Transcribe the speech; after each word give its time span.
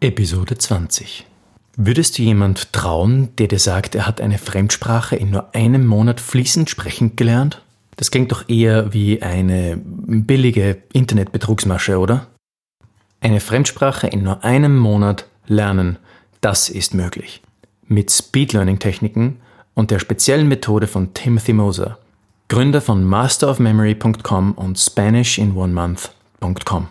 Episode 0.00 0.56
20. 0.56 1.26
Würdest 1.76 2.18
du 2.18 2.22
jemand 2.22 2.72
trauen, 2.72 3.30
der 3.36 3.48
dir 3.48 3.58
sagt, 3.58 3.96
er 3.96 4.06
hat 4.06 4.20
eine 4.20 4.38
Fremdsprache 4.38 5.16
in 5.16 5.30
nur 5.30 5.52
einem 5.56 5.86
Monat 5.86 6.20
fließend 6.20 6.70
sprechend 6.70 7.16
gelernt? 7.16 7.62
Das 7.96 8.12
klingt 8.12 8.30
doch 8.30 8.48
eher 8.48 8.94
wie 8.94 9.22
eine 9.22 9.76
billige 9.84 10.80
Internetbetrugsmasche, 10.92 11.98
oder? 11.98 12.28
Eine 13.20 13.40
Fremdsprache 13.40 14.06
in 14.06 14.22
nur 14.22 14.44
einem 14.44 14.78
Monat 14.78 15.26
lernen, 15.48 15.98
das 16.40 16.68
ist 16.68 16.94
möglich. 16.94 17.42
Mit 17.88 18.12
Speed-Learning-Techniken 18.12 19.40
und 19.74 19.90
der 19.90 19.98
speziellen 19.98 20.46
Methode 20.46 20.86
von 20.86 21.12
Timothy 21.12 21.54
Moser, 21.54 21.98
Gründer 22.46 22.80
von 22.80 23.02
masterofmemory.com 23.02 24.52
und 24.52 24.78
SpanishInOneMonth.com. 24.78 26.88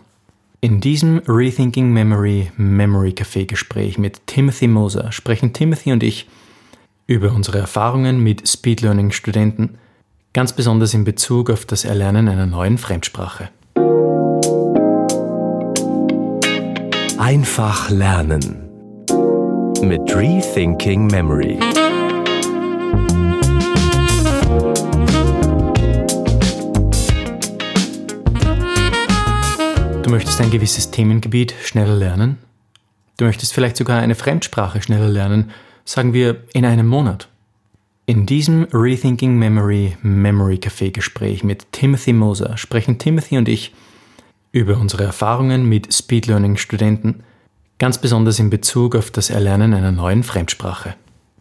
In 0.59 0.81
diesem 0.81 1.19
Rethinking 1.27 1.93
Memory 1.93 2.51
Memory 2.57 3.11
Café 3.11 3.45
Gespräch 3.45 3.99
mit 3.99 4.25
Timothy 4.25 4.67
Moser 4.67 5.11
sprechen 5.11 5.53
Timothy 5.53 5.91
und 5.91 6.01
ich 6.01 6.27
über 7.05 7.31
unsere 7.31 7.59
Erfahrungen 7.59 8.23
mit 8.23 8.49
Speed 8.49 8.81
Learning 8.81 9.11
Studenten, 9.11 9.77
ganz 10.33 10.53
besonders 10.53 10.95
in 10.95 11.03
Bezug 11.03 11.51
auf 11.51 11.65
das 11.65 11.85
Erlernen 11.85 12.27
einer 12.27 12.47
neuen 12.47 12.79
Fremdsprache. 12.79 13.49
Einfach 17.19 17.91
lernen 17.91 18.67
mit 19.83 20.01
Rethinking 20.15 21.05
Memory. 21.05 21.59
Du 30.07 30.13
möchtest 30.13 30.39
ein 30.39 30.51
gewisses 30.51 30.89
Themengebiet 30.89 31.53
schneller 31.65 31.93
lernen? 31.93 32.37
Du 33.17 33.25
möchtest 33.25 33.53
vielleicht 33.53 33.75
sogar 33.75 33.99
eine 33.99 34.15
Fremdsprache 34.15 34.81
schneller 34.81 35.09
lernen, 35.09 35.51
sagen 35.83 36.13
wir 36.13 36.45
in 36.53 36.63
einem 36.63 36.87
Monat. 36.87 37.27
In 38.05 38.25
diesem 38.25 38.69
Rethinking 38.71 39.37
Memory 39.37 39.97
Memory 40.03 40.61
Café 40.63 40.91
Gespräch 40.91 41.43
mit 41.43 41.73
Timothy 41.73 42.13
Moser 42.13 42.55
sprechen 42.55 42.99
Timothy 42.99 43.37
und 43.37 43.49
ich 43.49 43.73
über 44.53 44.77
unsere 44.77 45.03
Erfahrungen 45.03 45.67
mit 45.67 45.93
Speed 45.93 46.27
Learning 46.27 46.55
Studenten, 46.55 47.23
ganz 47.77 47.97
besonders 47.97 48.39
in 48.39 48.49
Bezug 48.49 48.95
auf 48.95 49.11
das 49.11 49.29
Erlernen 49.29 49.73
einer 49.73 49.91
neuen 49.91 50.23
Fremdsprache. 50.23 50.95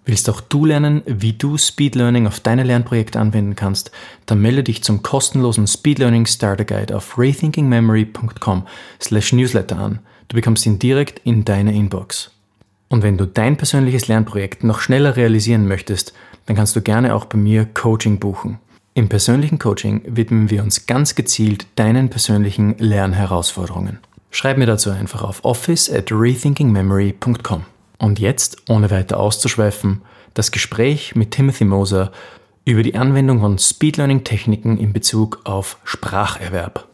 Willst 0.09 0.31
auch 0.31 0.41
du 0.41 0.65
lernen, 0.65 1.03
wie 1.07 1.33
du 1.33 1.59
Speed 1.59 1.97
Learning 1.97 2.29
auf 2.29 2.39
deine 2.39 2.63
Lernprojekte 2.63 3.19
anwenden 3.19 3.57
kannst? 3.57 3.91
Dann 4.27 4.41
melde 4.41 4.63
dich 4.63 4.85
zum 4.85 5.03
kostenlosen 5.03 5.67
Speed 5.67 5.99
Learning 5.99 6.27
Starter 6.27 6.65
Guide 6.65 6.97
auf 6.97 7.19
rethinkingmemory.com/newsletter 7.19 9.77
an. 9.77 9.99
Du 10.29 10.37
bekommst 10.37 10.65
ihn 10.65 10.79
direkt 10.79 11.19
in 11.25 11.45
deine 11.45 11.75
Inbox. 11.75 12.31
Und 12.89 13.03
wenn 13.03 13.19
du 13.19 13.27
dein 13.27 13.57
persönliches 13.57 14.07
Lernprojekt 14.07 14.63
noch 14.63 14.79
schneller 14.79 15.17
realisieren 15.17 15.67
möchtest, 15.67 16.13
dann 16.47 16.55
kannst 16.55 16.77
du 16.77 16.83
gerne 16.83 17.17
auch 17.17 17.25
bei 17.25 17.37
mir 17.37 17.65
Coaching 17.65 18.21
buchen. 18.21 18.61
Im 18.95 19.09
persönlichen 19.09 19.59
Coaching 19.59 20.03
widmen 20.07 20.51
wir 20.51 20.63
uns 20.63 20.87
ganz 20.87 21.17
gezielt 21.17 21.67
deinen 21.75 22.11
persönlichen 22.11 22.79
Lernherausforderungen. 22.79 23.99
Schreib 24.31 24.57
mir 24.57 24.67
dazu 24.67 24.91
einfach 24.91 25.23
auf 25.23 25.45
office 25.45 25.91
at 25.91 26.13
rethinkingmemory.com. 26.13 27.65
Und 27.99 28.19
jetzt, 28.19 28.69
ohne 28.69 28.91
weiter 28.91 29.19
auszuschweifen, 29.19 30.03
das 30.35 30.51
Gespräch 30.51 31.15
mit 31.15 31.31
Timothy 31.31 31.65
Moser 31.65 32.13
über 32.65 32.83
die 32.83 32.95
Anwendung 32.95 33.41
von 33.41 33.59
Speed 33.59 33.97
Learning 33.97 34.25
Techniken 34.25 34.77
in 34.77 34.93
Bezug 34.93 35.41
auf 35.45 35.79
Spracherwerb. 35.85 36.87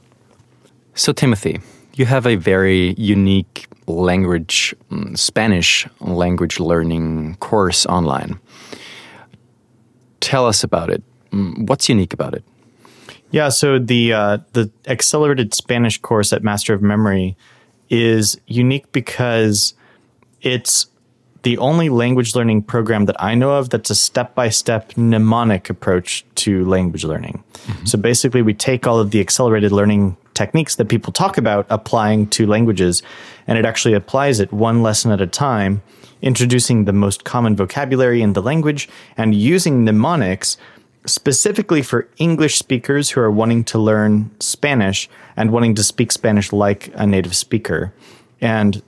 So 0.94 1.12
Timothy, 1.12 1.60
you 1.94 2.06
have 2.06 2.28
a 2.28 2.36
very 2.36 2.94
unique 2.98 3.66
language 3.86 4.76
mm, 4.90 5.16
Spanish 5.16 5.88
language 6.00 6.60
learning 6.60 7.36
course 7.40 7.86
online. 7.86 8.38
Tell 10.20 10.46
us 10.46 10.62
about 10.62 10.90
it. 10.90 11.02
Mm, 11.32 11.66
what's 11.66 11.88
unique 11.88 12.12
about 12.12 12.34
it? 12.34 12.44
Yeah, 13.30 13.48
so 13.48 13.78
the 13.78 14.12
uh, 14.12 14.38
the 14.52 14.70
accelerated 14.86 15.54
Spanish 15.54 15.98
course 15.98 16.34
at 16.34 16.42
Master 16.42 16.74
of 16.74 16.82
Memory 16.82 17.34
is 17.88 18.38
unique 18.46 18.92
because 18.92 19.74
it's 20.42 20.86
the 21.42 21.58
only 21.58 21.88
language 21.88 22.34
learning 22.34 22.62
program 22.62 23.06
that 23.06 23.20
I 23.22 23.34
know 23.34 23.52
of 23.52 23.70
that's 23.70 23.90
a 23.90 23.94
step 23.94 24.34
by 24.34 24.48
step 24.48 24.96
mnemonic 24.96 25.68
approach 25.70 26.24
to 26.36 26.64
language 26.64 27.04
learning. 27.04 27.42
Mm-hmm. 27.52 27.86
So 27.86 27.98
basically, 27.98 28.42
we 28.42 28.54
take 28.54 28.86
all 28.86 28.98
of 28.98 29.10
the 29.10 29.20
accelerated 29.20 29.72
learning 29.72 30.16
techniques 30.34 30.76
that 30.76 30.88
people 30.88 31.12
talk 31.12 31.36
about 31.38 31.66
applying 31.68 32.26
to 32.28 32.46
languages, 32.46 33.02
and 33.46 33.58
it 33.58 33.64
actually 33.64 33.94
applies 33.94 34.40
it 34.40 34.52
one 34.52 34.82
lesson 34.82 35.10
at 35.10 35.20
a 35.20 35.26
time, 35.26 35.82
introducing 36.22 36.84
the 36.84 36.92
most 36.92 37.24
common 37.24 37.56
vocabulary 37.56 38.22
in 38.22 38.32
the 38.32 38.42
language 38.42 38.88
and 39.16 39.34
using 39.34 39.84
mnemonics 39.84 40.56
specifically 41.04 41.82
for 41.82 42.08
English 42.18 42.56
speakers 42.56 43.10
who 43.10 43.20
are 43.20 43.30
wanting 43.30 43.64
to 43.64 43.78
learn 43.78 44.30
Spanish 44.38 45.10
and 45.36 45.50
wanting 45.50 45.74
to 45.74 45.82
speak 45.82 46.12
Spanish 46.12 46.52
like 46.52 46.92
a 46.94 47.06
native 47.06 47.34
speaker. 47.34 47.92
And 48.40 48.82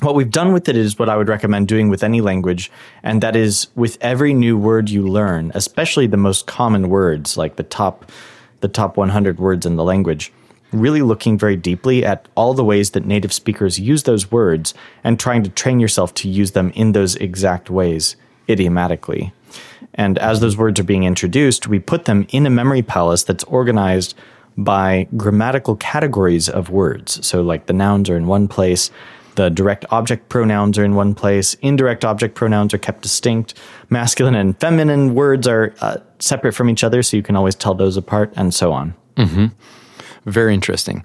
what 0.00 0.14
we've 0.14 0.30
done 0.30 0.52
with 0.52 0.68
it 0.68 0.76
is 0.76 0.98
what 0.98 1.08
I 1.08 1.16
would 1.16 1.28
recommend 1.28 1.68
doing 1.68 1.88
with 1.88 2.04
any 2.04 2.20
language, 2.20 2.70
and 3.02 3.22
that 3.22 3.34
is 3.34 3.68
with 3.74 3.98
every 4.00 4.32
new 4.32 4.56
word 4.56 4.90
you 4.90 5.06
learn, 5.06 5.50
especially 5.54 6.06
the 6.06 6.16
most 6.16 6.46
common 6.46 6.88
words, 6.88 7.36
like 7.36 7.56
the 7.56 7.62
top, 7.62 8.10
the 8.60 8.68
top 8.68 8.96
100 8.96 9.38
words 9.38 9.66
in 9.66 9.76
the 9.76 9.84
language, 9.84 10.32
really 10.72 11.02
looking 11.02 11.38
very 11.38 11.56
deeply 11.56 12.04
at 12.04 12.28
all 12.34 12.54
the 12.54 12.64
ways 12.64 12.90
that 12.90 13.06
native 13.06 13.32
speakers 13.32 13.80
use 13.80 14.04
those 14.04 14.30
words 14.30 14.74
and 15.02 15.18
trying 15.18 15.42
to 15.42 15.50
train 15.50 15.80
yourself 15.80 16.14
to 16.14 16.28
use 16.28 16.52
them 16.52 16.70
in 16.74 16.92
those 16.92 17.16
exact 17.16 17.70
ways 17.70 18.16
idiomatically. 18.48 19.32
And 19.94 20.18
as 20.18 20.40
those 20.40 20.56
words 20.56 20.78
are 20.78 20.84
being 20.84 21.04
introduced, 21.04 21.66
we 21.66 21.78
put 21.78 22.04
them 22.04 22.26
in 22.30 22.46
a 22.46 22.50
memory 22.50 22.82
palace 22.82 23.24
that's 23.24 23.44
organized 23.44 24.14
by 24.56 25.06
grammatical 25.16 25.76
categories 25.76 26.48
of 26.48 26.70
words. 26.70 27.24
So, 27.26 27.42
like 27.42 27.66
the 27.66 27.72
nouns 27.72 28.10
are 28.10 28.16
in 28.16 28.26
one 28.26 28.48
place, 28.48 28.90
the 29.38 29.48
direct 29.48 29.84
object 29.92 30.28
pronouns 30.28 30.76
are 30.78 30.84
in 30.84 30.96
one 30.96 31.14
place. 31.14 31.54
Indirect 31.62 32.04
object 32.04 32.34
pronouns 32.34 32.74
are 32.74 32.78
kept 32.78 33.02
distinct. 33.02 33.54
Masculine 33.88 34.34
and 34.34 34.58
feminine 34.58 35.14
words 35.14 35.46
are 35.46 35.72
uh, 35.80 35.98
separate 36.18 36.54
from 36.54 36.68
each 36.68 36.82
other, 36.82 37.04
so 37.04 37.16
you 37.16 37.22
can 37.22 37.36
always 37.36 37.54
tell 37.54 37.72
those 37.72 37.96
apart, 37.96 38.32
and 38.34 38.52
so 38.52 38.72
on. 38.72 38.94
Mm-hmm. 39.16 39.46
Very 40.28 40.52
interesting. 40.52 41.04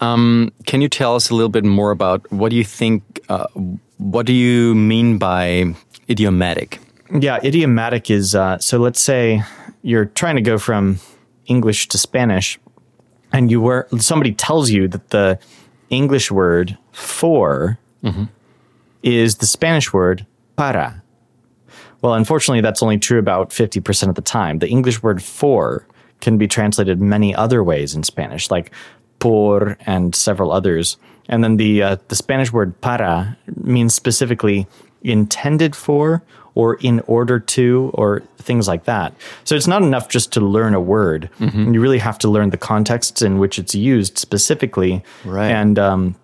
Um, 0.00 0.52
can 0.66 0.82
you 0.82 0.90
tell 0.90 1.16
us 1.16 1.30
a 1.30 1.34
little 1.34 1.48
bit 1.48 1.64
more 1.64 1.90
about 1.90 2.30
what 2.30 2.50
do 2.50 2.56
you 2.56 2.64
think? 2.64 3.02
Uh, 3.30 3.46
what 3.96 4.26
do 4.26 4.34
you 4.34 4.74
mean 4.74 5.16
by 5.16 5.74
idiomatic? 6.10 6.80
Yeah, 7.18 7.38
idiomatic 7.42 8.10
is 8.10 8.34
uh, 8.34 8.58
so. 8.58 8.76
Let's 8.76 9.00
say 9.00 9.42
you're 9.80 10.04
trying 10.04 10.36
to 10.36 10.42
go 10.42 10.58
from 10.58 11.00
English 11.46 11.88
to 11.88 11.98
Spanish, 11.98 12.58
and 13.32 13.50
you 13.50 13.62
were 13.62 13.88
somebody 13.98 14.32
tells 14.32 14.70
you 14.70 14.86
that 14.88 15.08
the 15.10 15.38
English 15.88 16.30
word 16.30 16.76
for 17.00 17.78
mm-hmm. 18.04 18.24
is 19.02 19.36
the 19.36 19.46
Spanish 19.46 19.92
word 19.92 20.26
para. 20.56 21.02
Well, 22.02 22.14
unfortunately, 22.14 22.60
that's 22.60 22.82
only 22.82 22.98
true 22.98 23.18
about 23.18 23.50
50% 23.50 24.08
of 24.08 24.14
the 24.14 24.22
time. 24.22 24.58
The 24.58 24.68
English 24.68 25.02
word 25.02 25.22
for 25.22 25.86
can 26.20 26.38
be 26.38 26.46
translated 26.46 27.00
many 27.00 27.34
other 27.34 27.62
ways 27.62 27.94
in 27.94 28.02
Spanish, 28.02 28.50
like 28.50 28.72
por 29.18 29.76
and 29.86 30.14
several 30.14 30.52
others. 30.52 30.96
And 31.28 31.44
then 31.44 31.56
the, 31.56 31.82
uh, 31.82 31.96
the 32.08 32.16
Spanish 32.16 32.52
word 32.52 32.80
para 32.80 33.36
means 33.62 33.94
specifically 33.94 34.66
intended 35.02 35.76
for 35.76 36.22
or 36.54 36.74
in 36.76 37.00
order 37.00 37.38
to 37.38 37.90
or 37.94 38.22
things 38.38 38.66
like 38.66 38.84
that. 38.84 39.14
So 39.44 39.54
it's 39.54 39.66
not 39.66 39.82
enough 39.82 40.08
just 40.08 40.32
to 40.32 40.40
learn 40.40 40.74
a 40.74 40.80
word. 40.80 41.30
Mm-hmm. 41.38 41.74
You 41.74 41.80
really 41.80 41.98
have 41.98 42.18
to 42.18 42.28
learn 42.28 42.50
the 42.50 42.56
contexts 42.56 43.22
in 43.22 43.38
which 43.38 43.58
it's 43.58 43.74
used 43.74 44.18
specifically. 44.18 45.02
Right. 45.24 45.50
And 45.50 45.78
um, 45.78 46.16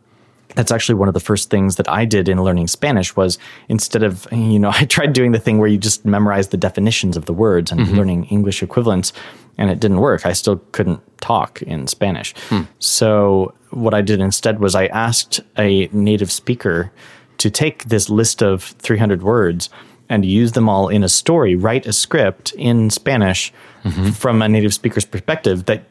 that's 0.56 0.72
actually 0.72 0.96
one 0.96 1.06
of 1.06 1.14
the 1.14 1.20
first 1.20 1.50
things 1.50 1.76
that 1.76 1.88
I 1.88 2.04
did 2.04 2.28
in 2.28 2.42
learning 2.42 2.66
Spanish 2.66 3.14
was 3.14 3.38
instead 3.68 4.02
of, 4.02 4.26
you 4.32 4.58
know, 4.58 4.70
I 4.74 4.86
tried 4.86 5.12
doing 5.12 5.30
the 5.32 5.38
thing 5.38 5.58
where 5.58 5.68
you 5.68 5.78
just 5.78 6.04
memorize 6.04 6.48
the 6.48 6.56
definitions 6.56 7.16
of 7.16 7.26
the 7.26 7.32
words 7.32 7.70
and 7.70 7.80
mm-hmm. 7.80 7.94
learning 7.94 8.24
English 8.24 8.62
equivalents 8.62 9.12
and 9.58 9.70
it 9.70 9.80
didn't 9.80 10.00
work. 10.00 10.26
I 10.26 10.32
still 10.32 10.56
couldn't 10.72 11.00
talk 11.20 11.62
in 11.62 11.86
Spanish. 11.86 12.34
Hmm. 12.48 12.62
So 12.78 13.54
what 13.70 13.94
I 13.94 14.02
did 14.02 14.20
instead 14.20 14.58
was 14.58 14.74
I 14.74 14.86
asked 14.86 15.40
a 15.56 15.88
native 15.92 16.32
speaker 16.32 16.90
to 17.38 17.50
take 17.50 17.84
this 17.84 18.10
list 18.10 18.42
of 18.42 18.62
300 18.62 19.22
words 19.22 19.70
and 20.08 20.24
use 20.24 20.52
them 20.52 20.68
all 20.68 20.88
in 20.88 21.02
a 21.02 21.08
story, 21.08 21.56
write 21.56 21.86
a 21.86 21.92
script 21.92 22.52
in 22.52 22.90
Spanish 22.90 23.52
mm-hmm. 23.82 24.10
from 24.10 24.40
a 24.42 24.48
native 24.48 24.72
speaker's 24.72 25.04
perspective 25.04 25.66
that 25.66 25.84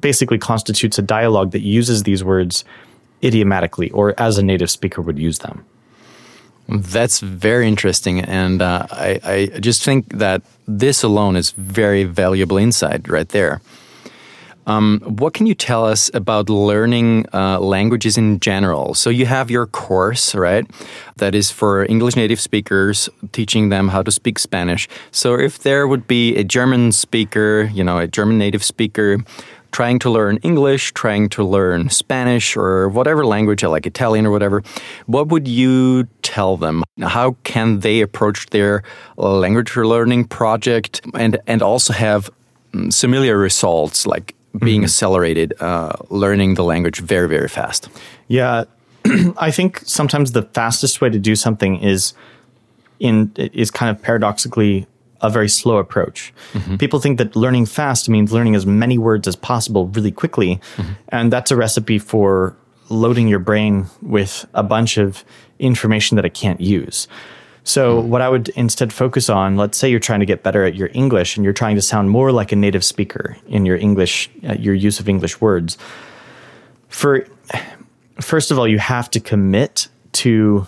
basically 0.00 0.38
constitutes 0.38 0.98
a 0.98 1.02
dialogue 1.02 1.50
that 1.52 1.62
uses 1.62 2.02
these 2.02 2.22
words 2.22 2.64
idiomatically 3.24 3.90
or 3.90 4.14
as 4.18 4.38
a 4.38 4.42
native 4.42 4.70
speaker 4.70 5.00
would 5.02 5.18
use 5.18 5.38
them. 5.38 5.64
That's 6.68 7.20
very 7.20 7.68
interesting. 7.68 8.20
And 8.20 8.62
uh, 8.62 8.86
I, 8.90 9.20
I 9.24 9.58
just 9.60 9.84
think 9.84 10.08
that 10.18 10.42
this 10.66 11.02
alone 11.02 11.36
is 11.36 11.50
very 11.50 12.04
valuable 12.04 12.56
insight 12.56 13.08
right 13.08 13.28
there. 13.28 13.60
Um, 14.66 15.00
what 15.04 15.34
can 15.34 15.46
you 15.46 15.54
tell 15.54 15.84
us 15.84 16.10
about 16.14 16.48
learning 16.48 17.26
uh, 17.34 17.60
languages 17.60 18.16
in 18.16 18.40
general? 18.40 18.94
So 18.94 19.10
you 19.10 19.26
have 19.26 19.50
your 19.50 19.66
course, 19.66 20.34
right? 20.34 20.64
That 21.16 21.34
is 21.34 21.50
for 21.50 21.84
English 21.84 22.16
native 22.16 22.40
speakers, 22.40 23.10
teaching 23.32 23.68
them 23.68 23.88
how 23.88 24.02
to 24.02 24.10
speak 24.10 24.38
Spanish. 24.38 24.88
So 25.10 25.38
if 25.38 25.58
there 25.58 25.86
would 25.86 26.06
be 26.06 26.34
a 26.36 26.44
German 26.44 26.92
speaker, 26.92 27.70
you 27.74 27.84
know, 27.84 27.98
a 27.98 28.06
German 28.06 28.38
native 28.38 28.64
speaker 28.64 29.18
trying 29.74 29.98
to 29.98 30.08
learn 30.08 30.36
English, 30.44 30.92
trying 30.92 31.28
to 31.28 31.42
learn 31.42 31.90
Spanish 31.90 32.56
or 32.56 32.88
whatever 32.88 33.26
language, 33.26 33.64
I 33.64 33.66
like 33.66 33.86
Italian 33.86 34.24
or 34.24 34.30
whatever, 34.30 34.62
what 35.06 35.26
would 35.28 35.48
you 35.48 36.04
tell 36.22 36.56
them? 36.56 36.84
How 37.02 37.36
can 37.42 37.80
they 37.80 38.00
approach 38.00 38.46
their 38.50 38.84
language 39.16 39.74
learning 39.76 40.26
project 40.28 41.00
and, 41.14 41.38
and 41.48 41.60
also 41.60 41.92
have 41.92 42.30
mm, 42.72 42.92
similar 42.92 43.36
results, 43.36 44.06
like 44.06 44.36
being 44.60 44.82
mm-hmm. 44.82 44.84
accelerated, 44.84 45.54
uh, 45.60 45.90
learning 46.08 46.54
the 46.54 46.62
language 46.62 47.00
very, 47.00 47.28
very 47.28 47.48
fast? 47.48 47.88
Yeah, 48.28 48.66
I 49.36 49.50
think 49.50 49.82
sometimes 49.84 50.30
the 50.32 50.42
fastest 50.42 51.00
way 51.00 51.10
to 51.10 51.18
do 51.18 51.34
something 51.34 51.80
is 51.80 52.14
in 53.00 53.32
is 53.36 53.72
kind 53.72 53.90
of 53.90 54.00
paradoxically 54.00 54.86
a 55.24 55.30
very 55.30 55.48
slow 55.48 55.78
approach. 55.78 56.32
Mm-hmm. 56.52 56.76
People 56.76 57.00
think 57.00 57.18
that 57.18 57.34
learning 57.34 57.66
fast 57.66 58.08
means 58.08 58.30
learning 58.30 58.54
as 58.54 58.66
many 58.66 58.98
words 58.98 59.26
as 59.26 59.34
possible 59.34 59.88
really 59.88 60.12
quickly. 60.12 60.60
Mm-hmm. 60.76 60.92
And 61.08 61.32
that's 61.32 61.50
a 61.50 61.56
recipe 61.56 61.98
for 61.98 62.54
loading 62.90 63.26
your 63.26 63.38
brain 63.38 63.86
with 64.02 64.46
a 64.52 64.62
bunch 64.62 64.98
of 64.98 65.24
information 65.58 66.16
that 66.16 66.26
it 66.26 66.34
can't 66.34 66.60
use. 66.60 67.08
So, 67.66 68.00
mm-hmm. 68.00 68.10
what 68.10 68.20
I 68.20 68.28
would 68.28 68.50
instead 68.50 68.92
focus 68.92 69.30
on, 69.30 69.56
let's 69.56 69.78
say 69.78 69.90
you're 69.90 69.98
trying 69.98 70.20
to 70.20 70.26
get 70.26 70.42
better 70.42 70.64
at 70.64 70.74
your 70.74 70.90
English 70.92 71.36
and 71.36 71.44
you're 71.44 71.54
trying 71.54 71.76
to 71.76 71.82
sound 71.82 72.10
more 72.10 72.30
like 72.30 72.52
a 72.52 72.56
native 72.56 72.84
speaker 72.84 73.38
in 73.48 73.64
your 73.64 73.76
English, 73.76 74.28
uh, 74.46 74.52
your 74.54 74.74
use 74.74 75.00
of 75.00 75.08
English 75.08 75.40
words. 75.40 75.78
For 76.88 77.26
first 78.20 78.50
of 78.50 78.58
all, 78.58 78.68
you 78.68 78.78
have 78.78 79.08
to 79.10 79.20
commit 79.20 79.88
to 80.12 80.66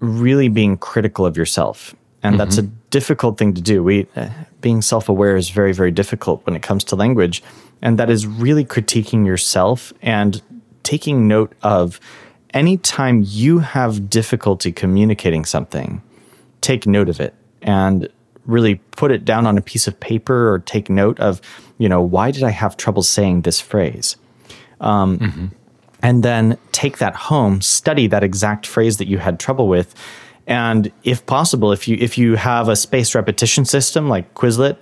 really 0.00 0.48
being 0.48 0.78
critical 0.78 1.26
of 1.26 1.36
yourself 1.36 1.94
and 2.22 2.34
mm-hmm. 2.34 2.38
that's 2.38 2.58
a 2.58 2.68
difficult 2.90 3.38
thing 3.38 3.54
to 3.54 3.60
do. 3.60 3.82
We 3.82 4.06
uh, 4.16 4.30
being 4.60 4.82
self-aware 4.82 5.36
is 5.36 5.50
very 5.50 5.72
very 5.72 5.90
difficult 5.90 6.44
when 6.46 6.56
it 6.56 6.62
comes 6.62 6.84
to 6.84 6.96
language, 6.96 7.42
and 7.82 7.98
that 7.98 8.10
is 8.10 8.26
really 8.26 8.64
critiquing 8.64 9.26
yourself 9.26 9.92
and 10.02 10.42
taking 10.82 11.28
note 11.28 11.52
of 11.62 12.00
anytime 12.54 13.22
you 13.26 13.58
have 13.58 14.08
difficulty 14.08 14.72
communicating 14.72 15.44
something, 15.44 16.02
take 16.60 16.86
note 16.86 17.08
of 17.08 17.20
it 17.20 17.34
and 17.62 18.08
really 18.46 18.76
put 18.92 19.10
it 19.10 19.24
down 19.24 19.46
on 19.46 19.58
a 19.58 19.60
piece 19.60 19.86
of 19.86 20.00
paper 20.00 20.50
or 20.50 20.58
take 20.60 20.88
note 20.88 21.20
of, 21.20 21.40
you 21.76 21.88
know, 21.88 22.00
why 22.00 22.30
did 22.30 22.42
I 22.42 22.50
have 22.50 22.76
trouble 22.76 23.02
saying 23.02 23.42
this 23.42 23.60
phrase? 23.60 24.16
Um, 24.80 25.18
mm-hmm. 25.18 25.46
And 26.02 26.22
then 26.22 26.56
take 26.72 26.98
that 26.98 27.14
home, 27.14 27.60
study 27.60 28.06
that 28.06 28.22
exact 28.22 28.66
phrase 28.66 28.96
that 28.98 29.08
you 29.08 29.18
had 29.18 29.38
trouble 29.38 29.68
with, 29.68 29.94
and 30.48 30.90
if 31.04 31.24
possible, 31.26 31.72
if 31.72 31.86
you 31.86 31.96
if 32.00 32.16
you 32.16 32.34
have 32.34 32.68
a 32.68 32.74
spaced 32.74 33.14
repetition 33.14 33.66
system 33.66 34.08
like 34.08 34.34
Quizlet, 34.34 34.78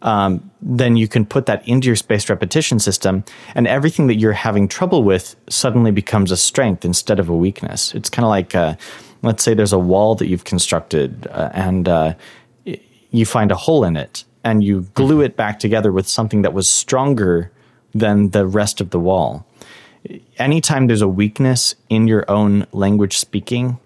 um, 0.00 0.50
then 0.62 0.96
you 0.96 1.06
can 1.06 1.26
put 1.26 1.44
that 1.44 1.66
into 1.68 1.86
your 1.88 1.96
spaced 1.96 2.30
repetition 2.30 2.78
system, 2.78 3.22
and 3.54 3.66
everything 3.66 4.06
that 4.06 4.16
you're 4.16 4.32
having 4.32 4.66
trouble 4.66 5.04
with 5.04 5.36
suddenly 5.50 5.90
becomes 5.90 6.32
a 6.32 6.38
strength 6.38 6.86
instead 6.86 7.20
of 7.20 7.28
a 7.28 7.36
weakness. 7.36 7.94
It's 7.94 8.08
kind 8.08 8.24
of 8.24 8.30
like, 8.30 8.54
uh, 8.54 8.76
let's 9.22 9.44
say 9.44 9.52
there's 9.52 9.74
a 9.74 9.78
wall 9.78 10.14
that 10.14 10.26
you've 10.26 10.44
constructed, 10.44 11.26
uh, 11.30 11.50
and 11.52 11.86
uh, 11.86 12.14
you 13.10 13.26
find 13.26 13.52
a 13.52 13.56
hole 13.56 13.84
in 13.84 13.96
it, 13.96 14.24
and 14.42 14.64
you 14.64 14.86
glue 14.94 15.20
it 15.20 15.36
back 15.36 15.58
together 15.58 15.92
with 15.92 16.08
something 16.08 16.40
that 16.42 16.54
was 16.54 16.66
stronger 16.66 17.52
than 17.94 18.30
the 18.30 18.46
rest 18.46 18.80
of 18.80 18.88
the 18.88 18.98
wall. 18.98 19.46
Anytime 20.38 20.86
there's 20.86 21.02
a 21.02 21.08
weakness 21.08 21.74
in 21.90 22.08
your 22.08 22.24
own 22.30 22.66
language 22.72 23.18
speaking, 23.18 23.78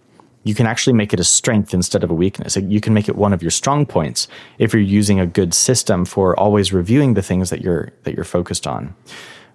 you 0.45 0.55
can 0.55 0.67
actually 0.67 0.93
make 0.93 1.13
it 1.13 1.21
a 1.21 1.25
strength 1.25 1.75
instead 1.75 2.05
of 2.05 2.11
a 2.11 2.15
weakness. 2.15 2.57
You 2.57 2.81
can 2.81 2.95
make 2.95 3.09
it 3.09 3.17
one 3.17 3.33
of 3.33 3.43
your 3.43 3.51
strong 3.51 3.87
points 3.87 4.29
if 4.59 4.73
you're 4.73 4.83
using 4.83 5.19
a 5.19 5.27
good 5.27 5.55
system 5.55 6.05
for 6.05 6.39
always 6.39 6.73
reviewing 6.73 7.15
the 7.15 7.23
things 7.23 7.51
that 7.51 7.63
you're 7.63 7.93
that 8.05 8.15
you're 8.15 8.25
focused 8.25 8.67
on. 8.67 8.95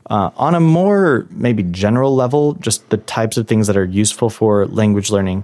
Uh, 0.10 0.32
on 0.38 0.56
a 0.56 0.60
more 0.60 1.28
maybe 1.30 1.62
general 1.62 2.16
level, 2.16 2.54
just 2.56 2.90
the 2.90 2.98
types 2.98 3.38
of 3.38 3.48
things 3.48 3.68
that 3.68 3.78
are 3.78 3.86
useful 3.86 4.32
for 4.32 4.66
language 4.66 5.12
learning, 5.12 5.44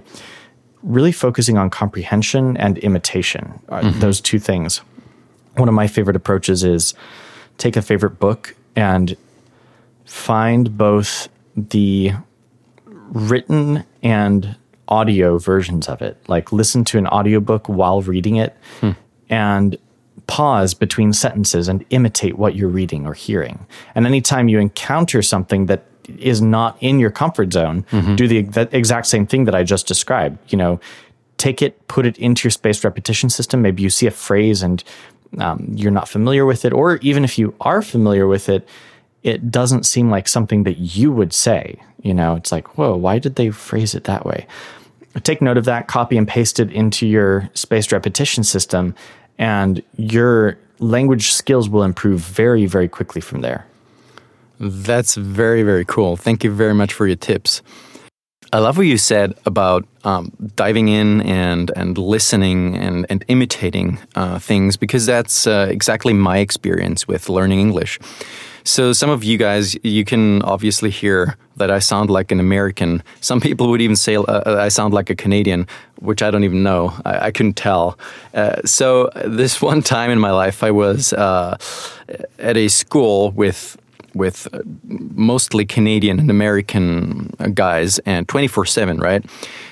really 0.82 1.12
focusing 1.12 1.56
on 1.56 1.70
comprehension 1.70 2.56
and 2.56 2.76
imitation. 2.78 3.60
Mm-hmm. 3.68 4.00
Those 4.00 4.20
two 4.20 4.40
things. 4.40 4.78
One 5.54 5.68
of 5.68 5.74
my 5.74 5.86
favorite 5.86 6.16
approaches 6.16 6.64
is 6.64 6.94
take 7.58 7.76
a 7.76 7.82
favorite 7.82 8.18
book 8.18 8.56
and 8.74 9.16
find 10.04 10.76
both 10.76 11.28
the 11.56 12.12
written 12.84 13.84
and 14.02 14.56
audio 14.88 15.38
versions 15.38 15.88
of 15.88 16.02
it. 16.02 16.16
Like 16.28 16.52
listen 16.52 16.84
to 16.86 16.98
an 16.98 17.06
audiobook 17.06 17.68
while 17.68 18.02
reading 18.02 18.36
it 18.36 18.56
hmm. 18.80 18.92
and 19.28 19.76
pause 20.26 20.74
between 20.74 21.12
sentences 21.12 21.68
and 21.68 21.84
imitate 21.90 22.38
what 22.38 22.54
you're 22.56 22.68
reading 22.68 23.06
or 23.06 23.14
hearing. 23.14 23.66
And 23.94 24.06
anytime 24.06 24.48
you 24.48 24.58
encounter 24.58 25.22
something 25.22 25.66
that 25.66 25.84
is 26.18 26.40
not 26.40 26.76
in 26.80 26.98
your 26.98 27.10
comfort 27.10 27.52
zone, 27.52 27.84
mm-hmm. 27.90 28.16
do 28.16 28.28
the, 28.28 28.42
the 28.42 28.76
exact 28.76 29.06
same 29.06 29.26
thing 29.26 29.44
that 29.44 29.54
I 29.54 29.62
just 29.62 29.86
described. 29.86 30.38
You 30.52 30.58
know, 30.58 30.80
take 31.38 31.62
it, 31.62 31.86
put 31.88 32.06
it 32.06 32.16
into 32.18 32.44
your 32.44 32.50
spaced 32.50 32.84
repetition 32.84 33.30
system. 33.30 33.62
Maybe 33.62 33.82
you 33.82 33.90
see 33.90 34.06
a 34.06 34.10
phrase 34.10 34.62
and 34.62 34.82
um, 35.38 35.66
you're 35.74 35.92
not 35.92 36.08
familiar 36.08 36.46
with 36.46 36.64
it, 36.64 36.72
or 36.72 36.96
even 36.98 37.24
if 37.24 37.38
you 37.38 37.54
are 37.60 37.82
familiar 37.82 38.26
with 38.26 38.48
it, 38.48 38.66
it 39.26 39.50
doesn't 39.50 39.84
seem 39.84 40.08
like 40.08 40.28
something 40.28 40.62
that 40.62 40.78
you 40.78 41.10
would 41.10 41.32
say. 41.32 41.80
You 42.02 42.14
know, 42.14 42.36
it's 42.36 42.52
like, 42.52 42.78
whoa, 42.78 42.96
why 42.96 43.18
did 43.18 43.34
they 43.34 43.50
phrase 43.50 43.94
it 43.94 44.04
that 44.04 44.24
way? 44.24 44.46
Take 45.24 45.42
note 45.42 45.56
of 45.56 45.64
that, 45.64 45.88
copy 45.88 46.16
and 46.16 46.28
paste 46.28 46.60
it 46.60 46.70
into 46.70 47.06
your 47.08 47.50
spaced 47.52 47.90
repetition 47.90 48.44
system, 48.44 48.94
and 49.36 49.82
your 49.96 50.56
language 50.78 51.32
skills 51.32 51.68
will 51.68 51.82
improve 51.82 52.20
very, 52.20 52.66
very 52.66 52.86
quickly 52.86 53.20
from 53.20 53.40
there. 53.40 53.66
That's 54.60 55.16
very, 55.16 55.64
very 55.64 55.84
cool. 55.84 56.16
Thank 56.16 56.44
you 56.44 56.52
very 56.52 56.74
much 56.74 56.92
for 56.92 57.06
your 57.06 57.16
tips. 57.16 57.62
I 58.52 58.60
love 58.60 58.78
what 58.78 58.86
you 58.86 58.96
said 58.96 59.34
about 59.44 59.84
um, 60.04 60.30
diving 60.54 60.86
in 60.86 61.20
and 61.22 61.72
and 61.74 61.98
listening 61.98 62.76
and 62.76 63.04
and 63.10 63.24
imitating 63.26 63.98
uh, 64.14 64.38
things 64.38 64.76
because 64.76 65.04
that's 65.04 65.48
uh, 65.48 65.66
exactly 65.68 66.12
my 66.12 66.38
experience 66.38 67.08
with 67.08 67.28
learning 67.28 67.58
English. 67.58 67.98
So 68.66 68.92
some 68.92 69.10
of 69.10 69.22
you 69.22 69.38
guys, 69.38 69.76
you 69.84 70.04
can 70.04 70.42
obviously 70.42 70.90
hear 70.90 71.36
that 71.56 71.70
I 71.70 71.78
sound 71.78 72.10
like 72.10 72.32
an 72.32 72.40
American. 72.40 73.00
Some 73.20 73.40
people 73.40 73.68
would 73.68 73.80
even 73.80 73.94
say 73.94 74.16
uh, 74.16 74.22
uh, 74.22 74.56
I 74.58 74.70
sound 74.70 74.92
like 74.92 75.08
a 75.08 75.14
Canadian, 75.14 75.68
which 76.00 76.20
I 76.20 76.32
don't 76.32 76.42
even 76.42 76.64
know. 76.64 76.92
I, 77.04 77.26
I 77.26 77.30
couldn't 77.30 77.54
tell. 77.54 77.96
Uh, 78.34 78.60
so 78.64 79.08
this 79.24 79.62
one 79.72 79.82
time 79.82 80.10
in 80.10 80.18
my 80.18 80.32
life, 80.32 80.64
I 80.64 80.72
was 80.72 81.12
uh, 81.12 81.56
at 82.40 82.56
a 82.56 82.66
school 82.66 83.30
with 83.30 83.76
with 84.14 84.48
mostly 85.14 85.64
Canadian 85.64 86.18
and 86.18 86.28
American 86.28 87.36
guys, 87.54 88.00
and 88.00 88.26
twenty 88.26 88.48
four 88.48 88.66
seven, 88.66 88.98
right? 88.98 89.24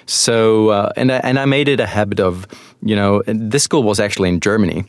So 0.06 0.68
uh, 0.68 0.92
and 0.96 1.10
I, 1.10 1.16
and 1.16 1.40
I 1.40 1.46
made 1.46 1.68
it 1.68 1.80
a 1.80 1.86
habit 1.86 2.20
of 2.20 2.46
you 2.80 2.94
know 2.94 3.24
this 3.26 3.64
school 3.64 3.82
was 3.82 3.98
actually 3.98 4.28
in 4.28 4.38
Germany. 4.38 4.84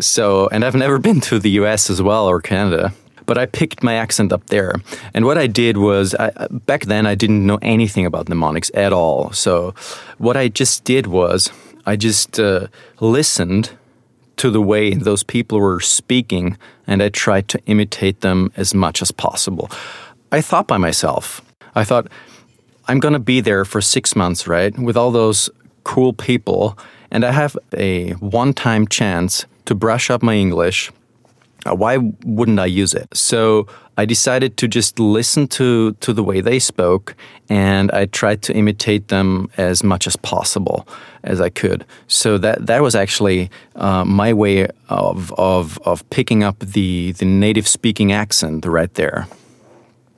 So, 0.00 0.48
and 0.52 0.64
I've 0.64 0.76
never 0.76 0.98
been 0.98 1.20
to 1.22 1.40
the 1.40 1.50
US 1.62 1.90
as 1.90 2.00
well 2.02 2.28
or 2.28 2.40
Canada 2.40 2.92
but 3.28 3.36
I 3.36 3.44
picked 3.44 3.82
my 3.82 3.94
accent 3.94 4.32
up 4.32 4.46
there. 4.46 4.72
And 5.12 5.26
what 5.26 5.36
I 5.36 5.46
did 5.46 5.76
was, 5.76 6.14
I, 6.14 6.30
back 6.50 6.86
then, 6.86 7.04
I 7.06 7.14
didn't 7.14 7.46
know 7.46 7.58
anything 7.60 8.06
about 8.06 8.26
mnemonics 8.26 8.70
at 8.72 8.90
all. 8.90 9.30
So 9.32 9.74
what 10.16 10.36
I 10.36 10.48
just 10.48 10.84
did 10.84 11.06
was, 11.06 11.52
I 11.84 11.94
just 11.96 12.40
uh, 12.40 12.68
listened 13.00 13.76
to 14.38 14.50
the 14.50 14.62
way 14.62 14.94
those 14.94 15.22
people 15.22 15.60
were 15.60 15.80
speaking 15.80 16.56
and 16.86 17.02
I 17.02 17.10
tried 17.10 17.48
to 17.48 17.60
imitate 17.66 18.22
them 18.22 18.50
as 18.56 18.72
much 18.74 19.02
as 19.02 19.12
possible. 19.12 19.70
I 20.32 20.40
thought 20.40 20.66
by 20.66 20.78
myself, 20.78 21.42
I 21.74 21.84
thought, 21.84 22.08
I'm 22.86 22.98
going 22.98 23.12
to 23.12 23.20
be 23.20 23.42
there 23.42 23.66
for 23.66 23.82
six 23.82 24.16
months, 24.16 24.48
right? 24.48 24.76
With 24.78 24.96
all 24.96 25.10
those 25.10 25.50
cool 25.84 26.14
people. 26.14 26.78
And 27.10 27.26
I 27.26 27.32
have 27.32 27.58
a 27.76 28.12
one 28.12 28.54
time 28.54 28.88
chance 28.88 29.44
to 29.66 29.74
brush 29.74 30.08
up 30.08 30.22
my 30.22 30.34
English 30.34 30.90
why 31.66 31.98
wouldn't 32.24 32.58
I 32.58 32.66
use 32.66 32.94
it? 32.94 33.14
So 33.16 33.66
I 33.96 34.04
decided 34.04 34.56
to 34.58 34.68
just 34.68 34.98
listen 34.98 35.48
to, 35.48 35.92
to 35.94 36.12
the 36.12 36.22
way 36.22 36.40
they 36.40 36.58
spoke 36.58 37.16
and 37.48 37.90
I 37.90 38.06
tried 38.06 38.42
to 38.42 38.54
imitate 38.54 39.08
them 39.08 39.50
as 39.56 39.82
much 39.82 40.06
as 40.06 40.16
possible 40.16 40.86
as 41.24 41.40
I 41.40 41.48
could. 41.48 41.84
So 42.06 42.38
that, 42.38 42.66
that 42.66 42.80
was 42.80 42.94
actually 42.94 43.50
uh, 43.74 44.04
my 44.04 44.32
way 44.32 44.68
of, 44.88 45.32
of, 45.36 45.78
of 45.84 46.08
picking 46.10 46.44
up 46.44 46.60
the, 46.60 47.12
the 47.12 47.24
native 47.24 47.66
speaking 47.66 48.12
accent 48.12 48.64
right 48.64 48.92
there. 48.94 49.26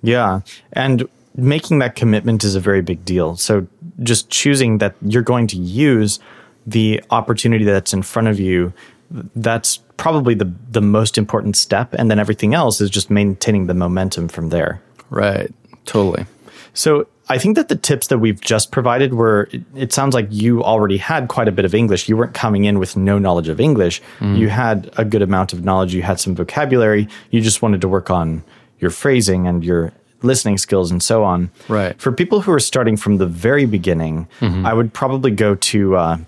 Yeah. 0.02 0.40
And 0.73 1.09
making 1.35 1.78
that 1.78 1.97
commitment 1.97 2.44
is 2.44 2.54
a 2.54 2.61
very 2.61 2.82
big 2.82 3.04
deal. 3.04 3.37
So 3.37 3.66
just 4.02 4.30
choosing 4.30 4.78
that 4.78 4.94
you're 5.02 5.23
going 5.23 5.47
to 5.49 5.56
use 5.56 6.20
the 6.66 7.02
opportunity 7.11 7.64
that's 7.64 7.92
in 7.92 8.02
front 8.02 8.28
of 8.28 8.38
you 8.38 8.73
that's 9.10 9.78
probably 9.96 10.34
the 10.34 10.52
the 10.70 10.80
most 10.80 11.18
important 11.18 11.56
step, 11.56 11.94
and 11.94 12.10
then 12.10 12.18
everything 12.18 12.54
else 12.54 12.80
is 12.80 12.90
just 12.90 13.10
maintaining 13.10 13.66
the 13.66 13.74
momentum 13.74 14.28
from 14.28 14.50
there. 14.50 14.80
Right. 15.10 15.52
Totally. 15.84 16.26
So 16.72 17.06
I 17.28 17.38
think 17.38 17.56
that 17.56 17.68
the 17.68 17.76
tips 17.76 18.08
that 18.08 18.18
we've 18.18 18.40
just 18.40 18.72
provided 18.72 19.14
were, 19.14 19.48
it, 19.52 19.62
it, 19.74 19.92
sounds 19.92 20.14
like 20.14 20.26
you 20.30 20.64
already 20.64 20.96
had 20.96 21.28
quite 21.28 21.46
a 21.46 21.52
bit 21.52 21.64
of 21.64 21.74
English. 21.74 22.08
You 22.08 22.16
weren't 22.16 22.34
coming 22.34 22.64
in 22.64 22.78
with 22.78 22.96
no 22.96 23.18
knowledge 23.18 23.48
of 23.48 23.60
English. 23.60 24.02
Mm. 24.18 24.36
You 24.36 24.48
had 24.48 24.90
a 24.96 25.04
good 25.04 25.22
amount 25.22 25.52
of 25.52 25.64
knowledge. 25.64 25.94
You 25.94 26.02
had 26.02 26.18
some 26.18 26.34
vocabulary. 26.34 27.08
You 27.30 27.40
just 27.40 27.62
wanted 27.62 27.80
to 27.82 27.88
work 27.88 28.10
on 28.10 28.42
your 28.80 28.90
phrasing 28.90 29.46
and 29.46 29.64
your 29.64 29.92
listening 30.22 30.58
skills 30.58 30.90
and 30.90 31.02
so 31.02 31.22
on. 31.22 31.50
Right. 31.68 32.00
For 32.00 32.10
people 32.10 32.40
who 32.40 32.52
are 32.52 32.60
starting 32.60 32.96
from 32.96 33.18
the 33.18 33.26
very 33.26 33.64
beginning, 33.64 34.26
mm-hmm. 34.40 34.66
I 34.66 34.74
would 34.74 34.92
probably 34.92 35.30
go 35.30 35.54
to, 35.54 35.96
uh, 35.96 36.18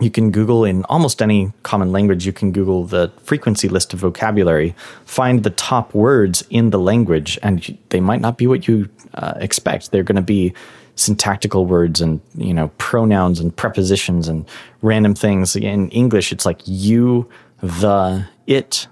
you 0.00 0.10
can 0.10 0.30
Google 0.30 0.64
in 0.64 0.84
almost 0.84 1.20
any 1.20 1.52
common 1.62 1.92
language, 1.92 2.24
you 2.24 2.32
can 2.32 2.52
Google 2.52 2.84
the 2.84 3.12
frequency 3.22 3.68
list 3.68 3.92
of 3.92 4.00
vocabulary, 4.00 4.74
find 5.04 5.42
the 5.42 5.50
top 5.50 5.94
words 5.94 6.42
in 6.50 6.70
the 6.70 6.78
language, 6.78 7.38
and 7.42 7.76
they 7.90 8.00
might 8.00 8.20
not 8.20 8.38
be 8.38 8.46
what 8.46 8.66
you 8.66 8.88
uh, 9.14 9.34
expect. 9.36 9.90
They're 9.90 10.02
going 10.02 10.16
to 10.16 10.22
be 10.22 10.54
syntactical 10.96 11.64
words 11.64 12.00
and 12.00 12.20
you 12.34 12.52
know 12.52 12.68
pronouns 12.76 13.40
and 13.40 13.54
prepositions 13.54 14.28
and 14.28 14.46
random 14.82 15.14
things. 15.14 15.56
In 15.56 15.88
English, 15.90 16.32
it's 16.32 16.46
like 16.46 16.60
you, 16.64 17.28
the, 17.62 18.26
it, 18.46 18.86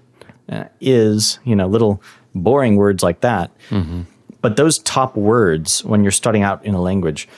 uh, 0.49 0.65
is. 0.81 1.39
You 1.45 1.57
know, 1.57 1.67
little 1.67 2.03
boring 2.35 2.77
words 2.77 3.03
like 3.03 3.21
that. 3.21 3.51
Mm-hmm. 3.71 4.03
But 4.41 4.57
those 4.57 4.79
top 4.79 5.17
words, 5.17 5.85
when 5.85 6.03
you're 6.03 6.13
starting 6.13 6.43
out 6.43 6.65
in 6.65 6.75
a 6.75 6.81
language, 6.81 7.29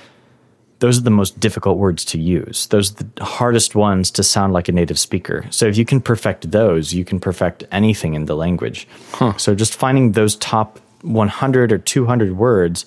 those 0.81 0.99
are 0.99 1.03
the 1.03 1.11
most 1.11 1.39
difficult 1.39 1.79
words 1.79 2.05
to 2.07 2.19
use. 2.19 2.67
Those 2.69 2.91
are 2.93 3.05
the 3.05 3.25
hardest 3.25 3.75
ones 3.75 4.11
to 4.13 4.23
sound 4.23 4.53
like 4.53 4.69
a 4.69 4.73
native 4.73 4.99
speaker. 4.99 5.47
So 5.51 5.67
if 5.67 5.77
you 5.77 5.85
can 5.85 6.01
perfect 6.01 6.51
those, 6.51 6.93
you 6.93 7.05
can 7.05 7.21
perfect 7.21 7.65
anything 7.71 8.15
in 8.15 8.25
the 8.25 8.35
language. 8.35 8.89
Huh. 9.13 9.37
So 9.37 9.55
just 9.55 9.75
finding 9.75 10.13
those 10.13 10.37
top 10.37 10.81
100 11.03 11.73
or 11.73 11.79
200 11.79 12.37
words, 12.37 12.87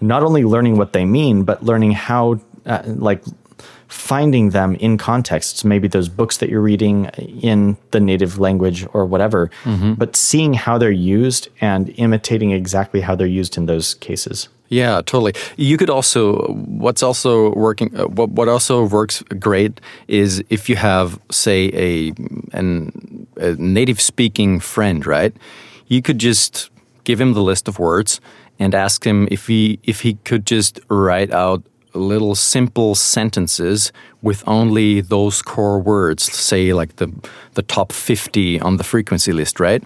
not 0.00 0.22
only 0.22 0.44
learning 0.44 0.76
what 0.76 0.92
they 0.92 1.04
mean, 1.04 1.42
but 1.42 1.64
learning 1.64 1.92
how, 1.92 2.40
uh, 2.64 2.82
like, 2.86 3.22
finding 3.88 4.50
them 4.50 4.74
in 4.76 4.96
context. 4.96 5.64
Maybe 5.64 5.86
those 5.86 6.08
books 6.08 6.38
that 6.38 6.48
you're 6.48 6.62
reading 6.62 7.06
in 7.42 7.76
the 7.90 8.00
native 8.00 8.38
language 8.38 8.86
or 8.94 9.04
whatever, 9.04 9.50
mm-hmm. 9.64 9.94
but 9.94 10.16
seeing 10.16 10.54
how 10.54 10.78
they're 10.78 10.90
used 10.90 11.48
and 11.60 11.92
imitating 11.96 12.52
exactly 12.52 13.00
how 13.00 13.14
they're 13.14 13.26
used 13.26 13.58
in 13.58 13.66
those 13.66 13.94
cases. 13.94 14.48
Yeah, 14.72 15.02
totally. 15.04 15.34
You 15.58 15.76
could 15.76 15.90
also 15.90 16.46
what's 16.54 17.02
also 17.02 17.52
working 17.54 17.94
uh, 17.94 18.06
what 18.06 18.30
what 18.30 18.48
also 18.48 18.86
works 18.86 19.22
great 19.38 19.82
is 20.08 20.42
if 20.48 20.66
you 20.70 20.76
have 20.76 21.20
say 21.30 21.70
a 21.74 22.12
an 22.56 23.26
a 23.36 23.52
native 23.56 24.00
speaking 24.00 24.60
friend, 24.60 25.06
right? 25.06 25.36
You 25.88 26.00
could 26.00 26.16
just 26.16 26.70
give 27.04 27.20
him 27.20 27.34
the 27.34 27.42
list 27.42 27.68
of 27.68 27.78
words 27.78 28.18
and 28.58 28.74
ask 28.74 29.04
him 29.04 29.28
if 29.30 29.46
he 29.46 29.78
if 29.82 30.00
he 30.00 30.14
could 30.24 30.46
just 30.46 30.80
write 30.88 31.32
out 31.32 31.62
little 31.92 32.34
simple 32.34 32.94
sentences 32.94 33.92
with 34.22 34.42
only 34.46 35.02
those 35.02 35.42
core 35.42 35.80
words, 35.80 36.22
say 36.32 36.72
like 36.72 36.96
the 36.96 37.12
the 37.52 37.62
top 37.62 37.92
50 37.92 38.58
on 38.60 38.78
the 38.78 38.84
frequency 38.84 39.32
list, 39.32 39.60
right? 39.60 39.84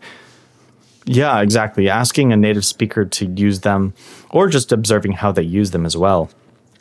Yeah, 1.07 1.41
exactly. 1.41 1.89
Asking 1.89 2.33
a 2.33 2.37
native 2.37 2.65
speaker 2.65 3.05
to 3.05 3.27
use 3.27 3.61
them 3.61 3.95
or 4.31 4.49
just 4.49 4.73
observing 4.73 5.13
how 5.13 5.33
they 5.33 5.43
use 5.43 5.71
them 5.71 5.87
as 5.87 5.97
well. 5.97 6.29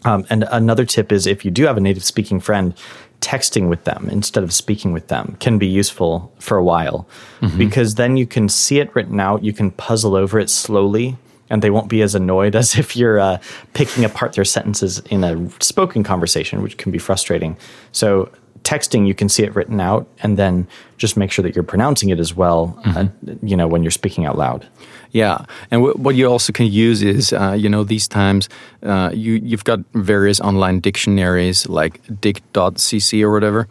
Um, 0.04 0.26
and 0.30 0.46
another 0.52 0.86
tip 0.86 1.12
is 1.12 1.26
if 1.26 1.46
you 1.46 1.52
do 1.52 1.66
have 1.66 1.78
a 1.78 1.82
native 1.82 2.04
speaking 2.04 2.40
friend, 2.40 2.76
texting 3.22 3.70
with 3.70 3.84
them 3.86 4.08
instead 4.12 4.44
of 4.44 4.54
speaking 4.54 4.94
with 4.94 5.08
them 5.08 5.36
can 5.40 5.58
be 5.58 5.66
useful 5.66 6.32
for 6.40 6.58
a 6.58 6.64
while 6.64 7.08
mm-hmm. 7.42 7.58
because 7.58 7.96
then 7.96 8.18
you 8.18 8.28
can 8.28 8.48
see 8.48 8.80
it 8.80 8.94
written 8.96 9.20
out, 9.20 9.44
you 9.44 9.54
can 9.54 9.72
puzzle 9.72 10.16
over 10.16 10.38
it 10.38 10.50
slowly, 10.50 11.18
and 11.50 11.62
they 11.62 11.72
won't 11.72 11.90
be 11.90 12.02
as 12.02 12.14
annoyed 12.14 12.56
as 12.62 12.78
if 12.78 12.96
you're 12.96 13.20
uh, 13.20 13.40
picking 13.74 14.06
apart 14.06 14.34
their 14.34 14.46
sentences 14.46 15.00
in 15.10 15.24
a 15.24 15.50
spoken 15.60 16.04
conversation, 16.04 16.62
which 16.62 16.78
can 16.78 16.92
be 16.92 17.00
frustrating. 17.00 17.58
So, 17.92 18.30
texting, 18.66 19.08
you 19.08 19.14
can 19.14 19.30
see 19.30 19.44
it 19.44 19.56
written 19.56 19.80
out, 19.80 20.08
and 20.24 20.38
then 20.38 20.68
just 20.98 21.16
make 21.16 21.32
sure 21.32 21.44
that 21.44 21.56
you're 21.56 21.64
pronouncing 21.64 22.10
it 22.10 22.20
as 22.20 22.36
well, 22.36 22.78
mm-hmm. 22.84 23.30
uh, 23.30 23.34
you 23.42 23.56
know, 23.56 23.68
when 23.68 23.84
you're 23.84 23.92
speaking 23.92 24.26
out 24.26 24.38
loud. 24.38 24.68
Yeah, 25.12 25.46
and 25.72 25.82
w- 25.82 25.94
what 25.96 26.16
you 26.16 26.26
also 26.28 26.52
can 26.52 26.66
use 26.66 27.02
is, 27.02 27.32
uh, 27.32 27.56
you 27.58 27.70
know, 27.70 27.86
these 27.86 28.08
times 28.08 28.50
uh, 28.84 29.12
you 29.14 29.34
you've 29.44 29.64
got 29.64 29.80
various 29.94 30.42
online 30.42 30.82
dictionaries 30.82 31.70
like 31.70 32.02
dict.cc 32.20 33.22
or 33.24 33.32
whatever, 33.32 33.68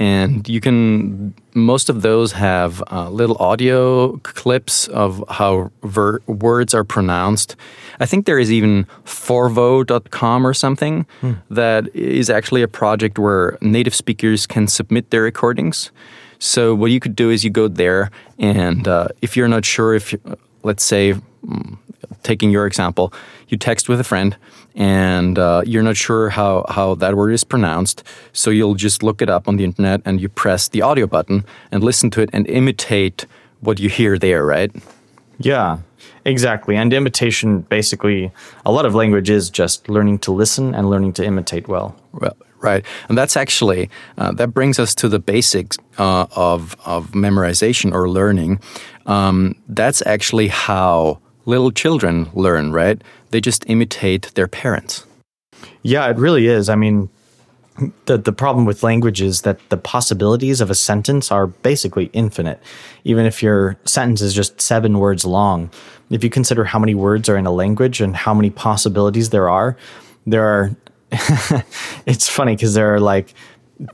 and 0.00 0.48
you 0.48 0.60
can 0.62 1.34
most 1.52 1.90
of 1.90 2.00
those 2.02 2.32
have 2.32 2.82
uh, 2.90 3.10
little 3.10 3.36
audio 3.38 4.16
clips 4.18 4.88
of 4.88 5.22
how 5.28 5.70
ver- 5.82 6.20
words 6.26 6.74
are 6.74 6.82
pronounced 6.82 7.54
i 8.00 8.06
think 8.06 8.24
there 8.24 8.38
is 8.38 8.50
even 8.50 8.86
forvo.com 9.04 10.46
or 10.46 10.54
something 10.54 11.06
hmm. 11.20 11.34
that 11.50 11.94
is 11.94 12.30
actually 12.30 12.62
a 12.62 12.68
project 12.68 13.18
where 13.18 13.58
native 13.60 13.94
speakers 13.94 14.46
can 14.46 14.66
submit 14.66 15.10
their 15.10 15.22
recordings 15.22 15.92
so 16.38 16.74
what 16.74 16.90
you 16.90 16.98
could 16.98 17.14
do 17.14 17.28
is 17.28 17.44
you 17.44 17.50
go 17.50 17.68
there 17.68 18.10
and 18.38 18.88
uh, 18.88 19.08
if 19.20 19.36
you're 19.36 19.48
not 19.48 19.64
sure 19.64 19.94
if 19.94 20.14
let's 20.62 20.82
say 20.82 21.14
mm, 21.46 21.78
taking 22.22 22.50
your 22.50 22.66
example 22.66 23.12
you 23.48 23.58
text 23.58 23.88
with 23.88 24.00
a 24.00 24.04
friend 24.04 24.36
and 24.74 25.38
uh, 25.38 25.62
you're 25.66 25.82
not 25.82 25.96
sure 25.96 26.30
how, 26.30 26.64
how 26.68 26.94
that 26.96 27.14
word 27.16 27.32
is 27.32 27.44
pronounced. 27.44 28.02
So 28.32 28.50
you'll 28.50 28.74
just 28.74 29.02
look 29.02 29.20
it 29.22 29.28
up 29.28 29.48
on 29.48 29.56
the 29.56 29.64
internet 29.64 30.00
and 30.04 30.20
you 30.20 30.28
press 30.28 30.68
the 30.68 30.82
audio 30.82 31.06
button 31.06 31.44
and 31.72 31.82
listen 31.82 32.10
to 32.10 32.20
it 32.20 32.30
and 32.32 32.46
imitate 32.48 33.26
what 33.60 33.78
you 33.78 33.88
hear 33.88 34.18
there, 34.18 34.44
right? 34.44 34.70
Yeah, 35.38 35.78
exactly. 36.24 36.76
And 36.76 36.92
imitation 36.92 37.62
basically, 37.62 38.30
a 38.64 38.72
lot 38.72 38.86
of 38.86 38.94
language 38.94 39.30
is 39.30 39.50
just 39.50 39.88
learning 39.88 40.18
to 40.20 40.32
listen 40.32 40.74
and 40.74 40.88
learning 40.88 41.14
to 41.14 41.24
imitate 41.24 41.66
well. 41.66 41.96
Well, 42.12 42.36
right. 42.58 42.84
And 43.08 43.16
that's 43.18 43.36
actually, 43.36 43.90
uh, 44.18 44.32
that 44.32 44.48
brings 44.48 44.78
us 44.78 44.94
to 44.96 45.08
the 45.08 45.18
basics 45.18 45.78
uh, 45.98 46.26
of, 46.36 46.76
of 46.84 47.12
memorization 47.12 47.92
or 47.92 48.08
learning. 48.08 48.60
Um, 49.06 49.56
that's 49.68 50.02
actually 50.06 50.48
how 50.48 51.18
little 51.50 51.70
children 51.70 52.30
learn, 52.32 52.72
right? 52.72 53.02
They 53.30 53.40
just 53.40 53.68
imitate 53.68 54.32
their 54.34 54.48
parents. 54.48 55.04
Yeah, 55.82 56.08
it 56.08 56.16
really 56.16 56.46
is. 56.46 56.68
I 56.68 56.76
mean, 56.76 57.08
the 58.06 58.18
the 58.18 58.32
problem 58.32 58.64
with 58.66 58.82
language 58.82 59.20
is 59.20 59.42
that 59.42 59.58
the 59.68 59.76
possibilities 59.76 60.60
of 60.60 60.70
a 60.70 60.74
sentence 60.74 61.30
are 61.30 61.46
basically 61.48 62.10
infinite. 62.12 62.62
Even 63.04 63.26
if 63.26 63.42
your 63.42 63.76
sentence 63.84 64.22
is 64.22 64.34
just 64.34 64.60
seven 64.60 64.98
words 64.98 65.24
long, 65.24 65.70
if 66.10 66.22
you 66.24 66.30
consider 66.30 66.64
how 66.64 66.78
many 66.78 66.94
words 66.94 67.28
are 67.28 67.36
in 67.36 67.46
a 67.46 67.52
language 67.52 68.00
and 68.00 68.16
how 68.16 68.34
many 68.34 68.50
possibilities 68.50 69.30
there 69.30 69.48
are, 69.48 69.76
there 70.26 70.44
are. 70.44 70.70
it's 72.06 72.28
funny 72.28 72.54
because 72.54 72.74
there 72.74 72.94
are 72.94 73.00
like 73.00 73.34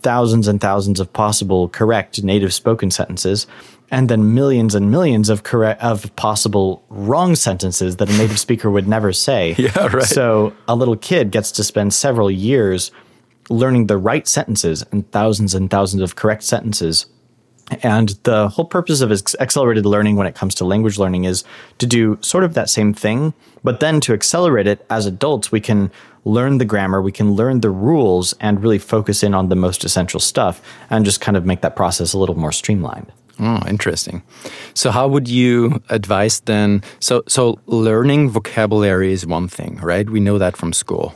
thousands 0.00 0.48
and 0.48 0.60
thousands 0.60 1.00
of 1.00 1.10
possible 1.12 1.68
correct 1.68 2.22
native 2.22 2.52
spoken 2.52 2.90
sentences 2.90 3.46
and 3.90 4.08
then 4.08 4.34
millions 4.34 4.74
and 4.74 4.90
millions 4.90 5.28
of 5.28 5.42
correct 5.42 5.82
of 5.82 6.14
possible 6.16 6.84
wrong 6.88 7.36
sentences 7.36 7.96
that 7.96 8.08
a 8.08 8.18
native 8.18 8.38
speaker 8.38 8.70
would 8.70 8.88
never 8.88 9.12
say. 9.12 9.54
Yeah, 9.66 9.86
right. 9.88 10.04
So 10.04 10.54
a 10.68 10.76
little 10.76 10.96
kid 10.96 11.30
gets 11.32 11.50
to 11.52 11.64
spend 11.64 11.92
several 11.92 12.30
years 12.30 12.92
learning 13.48 13.86
the 13.86 13.96
right 13.96 14.28
sentences 14.28 14.84
and 14.92 15.10
thousands 15.10 15.54
and 15.54 15.70
thousands 15.70 16.02
of 16.02 16.14
correct 16.14 16.44
sentences. 16.44 17.06
And 17.82 18.10
the 18.22 18.48
whole 18.48 18.64
purpose 18.64 19.00
of 19.00 19.10
accelerated 19.10 19.86
learning 19.86 20.16
when 20.16 20.26
it 20.26 20.36
comes 20.36 20.54
to 20.56 20.64
language 20.64 20.98
learning 20.98 21.24
is 21.24 21.42
to 21.78 21.86
do 21.86 22.16
sort 22.20 22.44
of 22.44 22.54
that 22.54 22.70
same 22.70 22.94
thing, 22.94 23.34
but 23.64 23.80
then 23.80 24.00
to 24.02 24.12
accelerate 24.12 24.68
it 24.68 24.86
as 24.88 25.06
adults, 25.06 25.50
we 25.50 25.60
can 25.60 25.90
learn 26.24 26.58
the 26.58 26.64
grammar, 26.64 27.02
we 27.02 27.12
can 27.12 27.32
learn 27.32 27.60
the 27.60 27.70
rules 27.70 28.34
and 28.40 28.62
really 28.62 28.78
focus 28.78 29.22
in 29.22 29.34
on 29.34 29.48
the 29.48 29.56
most 29.56 29.84
essential 29.84 30.20
stuff 30.20 30.60
and 30.90 31.04
just 31.04 31.20
kind 31.20 31.36
of 31.36 31.44
make 31.44 31.62
that 31.62 31.74
process 31.74 32.12
a 32.12 32.18
little 32.18 32.38
more 32.38 32.52
streamlined. 32.52 33.10
Oh, 33.38 33.60
interesting. 33.68 34.22
So, 34.74 34.90
how 34.90 35.08
would 35.08 35.28
you 35.28 35.82
advise 35.90 36.40
then? 36.40 36.82
So, 37.00 37.22
so 37.28 37.58
learning 37.66 38.30
vocabulary 38.30 39.12
is 39.12 39.26
one 39.26 39.48
thing, 39.48 39.76
right? 39.76 40.08
We 40.08 40.20
know 40.20 40.38
that 40.38 40.56
from 40.56 40.72
school. 40.72 41.14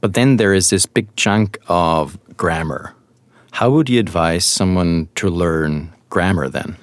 But 0.00 0.14
then 0.14 0.36
there 0.36 0.52
is 0.52 0.70
this 0.70 0.84
big 0.86 1.14
chunk 1.16 1.58
of 1.68 2.18
grammar. 2.36 2.94
How 3.52 3.70
would 3.70 3.88
you 3.88 4.00
advise 4.00 4.44
someone 4.44 5.08
to 5.14 5.28
learn 5.28 5.92
grammar 6.10 6.48
then? 6.48 6.76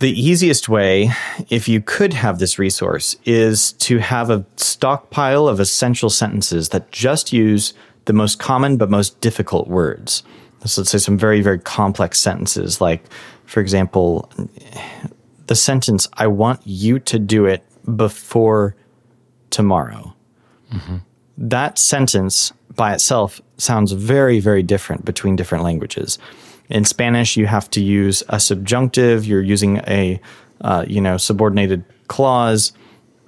The 0.00 0.10
easiest 0.10 0.68
way, 0.68 1.10
if 1.48 1.66
you 1.66 1.80
could 1.80 2.12
have 2.12 2.38
this 2.38 2.56
resource, 2.56 3.16
is 3.24 3.72
to 3.72 3.98
have 3.98 4.30
a 4.30 4.44
stockpile 4.56 5.48
of 5.48 5.58
essential 5.58 6.08
sentences 6.08 6.68
that 6.68 6.92
just 6.92 7.32
use 7.32 7.74
the 8.04 8.12
most 8.12 8.38
common 8.38 8.76
but 8.76 8.90
most 8.90 9.20
difficult 9.20 9.66
words. 9.66 10.22
So 10.64 10.82
let's 10.82 10.90
say 10.90 10.98
some 10.98 11.18
very, 11.18 11.40
very 11.40 11.58
complex 11.58 12.20
sentences 12.20 12.80
like 12.80 13.02
for 13.48 13.60
example, 13.60 14.30
the 15.46 15.54
sentence, 15.54 16.06
I 16.12 16.26
want 16.26 16.60
you 16.66 16.98
to 16.98 17.18
do 17.18 17.46
it 17.46 17.64
before 17.96 18.76
tomorrow. 19.48 20.14
Mm-hmm. 20.70 20.96
That 21.38 21.78
sentence 21.78 22.52
by 22.76 22.92
itself 22.92 23.40
sounds 23.56 23.92
very, 23.92 24.38
very 24.38 24.62
different 24.62 25.06
between 25.06 25.34
different 25.34 25.64
languages. 25.64 26.18
In 26.68 26.84
Spanish, 26.84 27.38
you 27.38 27.46
have 27.46 27.70
to 27.70 27.80
use 27.80 28.22
a 28.28 28.38
subjunctive. 28.38 29.24
You're 29.24 29.40
using 29.40 29.78
a 29.78 30.20
uh, 30.60 30.84
you 30.86 31.00
know 31.00 31.16
subordinated 31.16 31.84
clause 32.08 32.72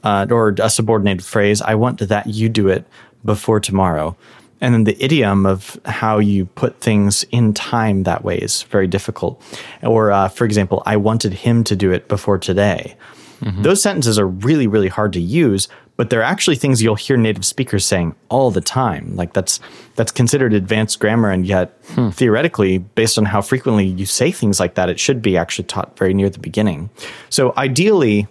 uh, 0.04 0.26
or 0.30 0.54
a 0.62 0.68
subordinated 0.68 1.24
phrase. 1.24 1.62
I 1.62 1.76
want 1.76 1.98
that 2.00 2.26
you 2.26 2.50
do 2.50 2.68
it 2.68 2.86
before 3.24 3.58
tomorrow. 3.58 4.18
And 4.60 4.74
then 4.74 4.84
the 4.84 5.02
idiom 5.02 5.46
of 5.46 5.80
how 5.84 6.18
you 6.18 6.46
put 6.46 6.80
things 6.80 7.24
in 7.30 7.54
time 7.54 8.02
that 8.02 8.24
way 8.24 8.36
is 8.38 8.62
very 8.64 8.86
difficult. 8.86 9.42
Or, 9.82 10.12
uh, 10.12 10.28
for 10.28 10.44
example, 10.44 10.82
I 10.84 10.96
wanted 10.96 11.32
him 11.32 11.64
to 11.64 11.76
do 11.76 11.92
it 11.92 12.08
before 12.08 12.38
today. 12.38 12.96
Mm-hmm. 13.40 13.62
Those 13.62 13.82
sentences 13.82 14.18
are 14.18 14.26
really, 14.26 14.66
really 14.66 14.88
hard 14.88 15.14
to 15.14 15.20
use, 15.20 15.68
but 15.96 16.10
they're 16.10 16.22
actually 16.22 16.56
things 16.56 16.82
you'll 16.82 16.94
hear 16.94 17.16
native 17.16 17.44
speakers 17.44 17.84
saying 17.84 18.14
all 18.28 18.50
the 18.50 18.60
time. 18.60 19.16
Like 19.16 19.32
that's 19.32 19.60
that's 19.96 20.12
considered 20.12 20.52
advanced 20.52 20.98
grammar, 20.98 21.30
and 21.30 21.46
yet 21.46 21.78
hmm. 21.88 22.10
theoretically, 22.10 22.78
based 22.78 23.18
on 23.18 23.26
how 23.26 23.42
frequently 23.42 23.86
you 23.86 24.06
say 24.06 24.30
things 24.30 24.60
like 24.60 24.74
that, 24.74 24.88
it 24.88 25.00
should 25.00 25.22
be 25.22 25.36
actually 25.36 25.64
taught 25.64 25.98
very 25.98 26.14
near 26.14 26.28
the 26.30 26.38
beginning. 26.38 26.90
So 27.28 27.54
ideally, 27.56 28.28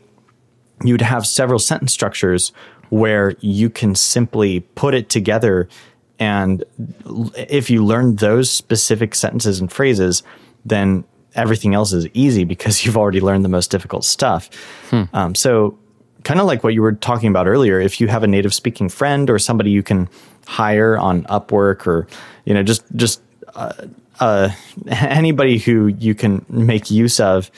you'd 0.84 1.02
have 1.02 1.26
several 1.26 1.60
sentence 1.60 1.94
structures 1.94 2.52
where 2.90 3.36
you 3.40 3.70
can 3.70 3.94
simply 3.96 4.62
put 4.62 4.94
it 4.94 5.10
together 5.10 5.70
and 6.20 6.64
if 7.38 7.70
you 7.70 7.84
learn 7.84 8.16
those 8.18 8.50
specific 8.50 9.16
sentences 9.16 9.60
and 9.60 9.72
phrases 9.72 10.24
then 10.66 11.04
everything 11.36 11.74
else 11.74 11.94
is 11.94 12.08
easy 12.14 12.44
because 12.44 12.86
you've 12.86 12.98
already 12.98 13.22
learned 13.22 13.46
the 13.46 13.50
most 13.50 13.72
difficult 13.72 14.04
stuff 14.04 14.50
hmm. 14.90 15.04
um, 15.14 15.36
so 15.36 15.78
kind 16.24 16.40
of 16.40 16.46
like 16.46 16.64
what 16.64 16.74
you 16.74 16.82
were 16.82 16.94
talking 16.94 17.30
about 17.30 17.48
earlier 17.48 17.80
if 17.80 18.02
you 18.02 18.08
have 18.08 18.24
a 18.24 18.28
native 18.28 18.54
speaking 18.54 18.90
friend 18.90 19.30
or 19.30 19.40
somebody 19.40 19.72
you 19.72 19.84
can 19.84 20.10
hire 20.48 20.98
on 20.98 21.24
upwork 21.26 21.88
or 21.88 22.08
you 22.46 22.54
know 22.54 22.64
just 22.64 22.84
just 22.96 23.22
uh, 23.56 23.74
uh, 24.20 24.50
anybody 24.88 25.58
who 25.58 25.88
you 25.88 26.14
can 26.14 26.46
make 26.50 26.92
use 26.92 27.20
of 27.20 27.50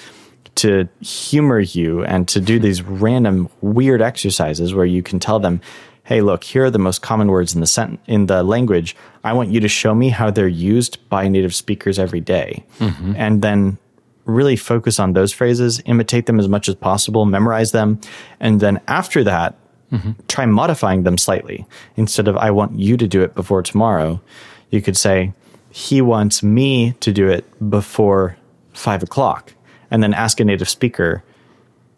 to 0.55 0.87
humor 1.01 1.59
you 1.59 2.03
and 2.05 2.27
to 2.27 2.41
do 2.41 2.59
these 2.59 2.81
random 2.81 3.49
weird 3.61 4.01
exercises 4.01 4.73
where 4.73 4.85
you 4.85 5.01
can 5.01 5.19
tell 5.19 5.39
them, 5.39 5.61
"Hey, 6.03 6.21
look, 6.21 6.43
here 6.43 6.65
are 6.65 6.69
the 6.69 6.79
most 6.79 7.01
common 7.01 7.27
words 7.27 7.53
in 7.53 7.61
the 7.61 7.67
sent- 7.67 7.99
in 8.07 8.25
the 8.25 8.43
language. 8.43 8.95
I 9.23 9.33
want 9.33 9.49
you 9.49 9.59
to 9.59 9.67
show 9.67 9.93
me 9.93 10.09
how 10.09 10.31
they're 10.31 10.47
used 10.47 10.97
by 11.09 11.27
native 11.27 11.53
speakers 11.53 11.99
every 11.99 12.21
day." 12.21 12.63
Mm-hmm. 12.79 13.13
And 13.15 13.41
then 13.41 13.77
really 14.25 14.55
focus 14.55 14.99
on 14.99 15.13
those 15.13 15.33
phrases, 15.33 15.81
imitate 15.85 16.25
them 16.25 16.39
as 16.39 16.47
much 16.47 16.69
as 16.69 16.75
possible, 16.75 17.25
memorize 17.25 17.71
them, 17.71 17.99
and 18.39 18.59
then 18.59 18.79
after 18.87 19.23
that, 19.23 19.55
mm-hmm. 19.91 20.11
try 20.27 20.45
modifying 20.45 21.03
them 21.03 21.17
slightly. 21.17 21.65
Instead 21.95 22.27
of 22.27 22.37
"I 22.37 22.51
want 22.51 22.77
you 22.77 22.97
to 22.97 23.07
do 23.07 23.21
it 23.21 23.35
before 23.35 23.63
tomorrow," 23.63 24.21
you 24.69 24.81
could 24.81 24.97
say, 24.97 25.33
"He 25.69 26.01
wants 26.01 26.43
me 26.43 26.93
to 26.99 27.11
do 27.11 27.27
it 27.29 27.45
before 27.69 28.37
five 28.73 29.03
o'clock." 29.03 29.53
and 29.91 30.01
then 30.01 30.13
ask 30.13 30.39
a 30.39 30.45
native 30.45 30.69
speaker, 30.69 31.21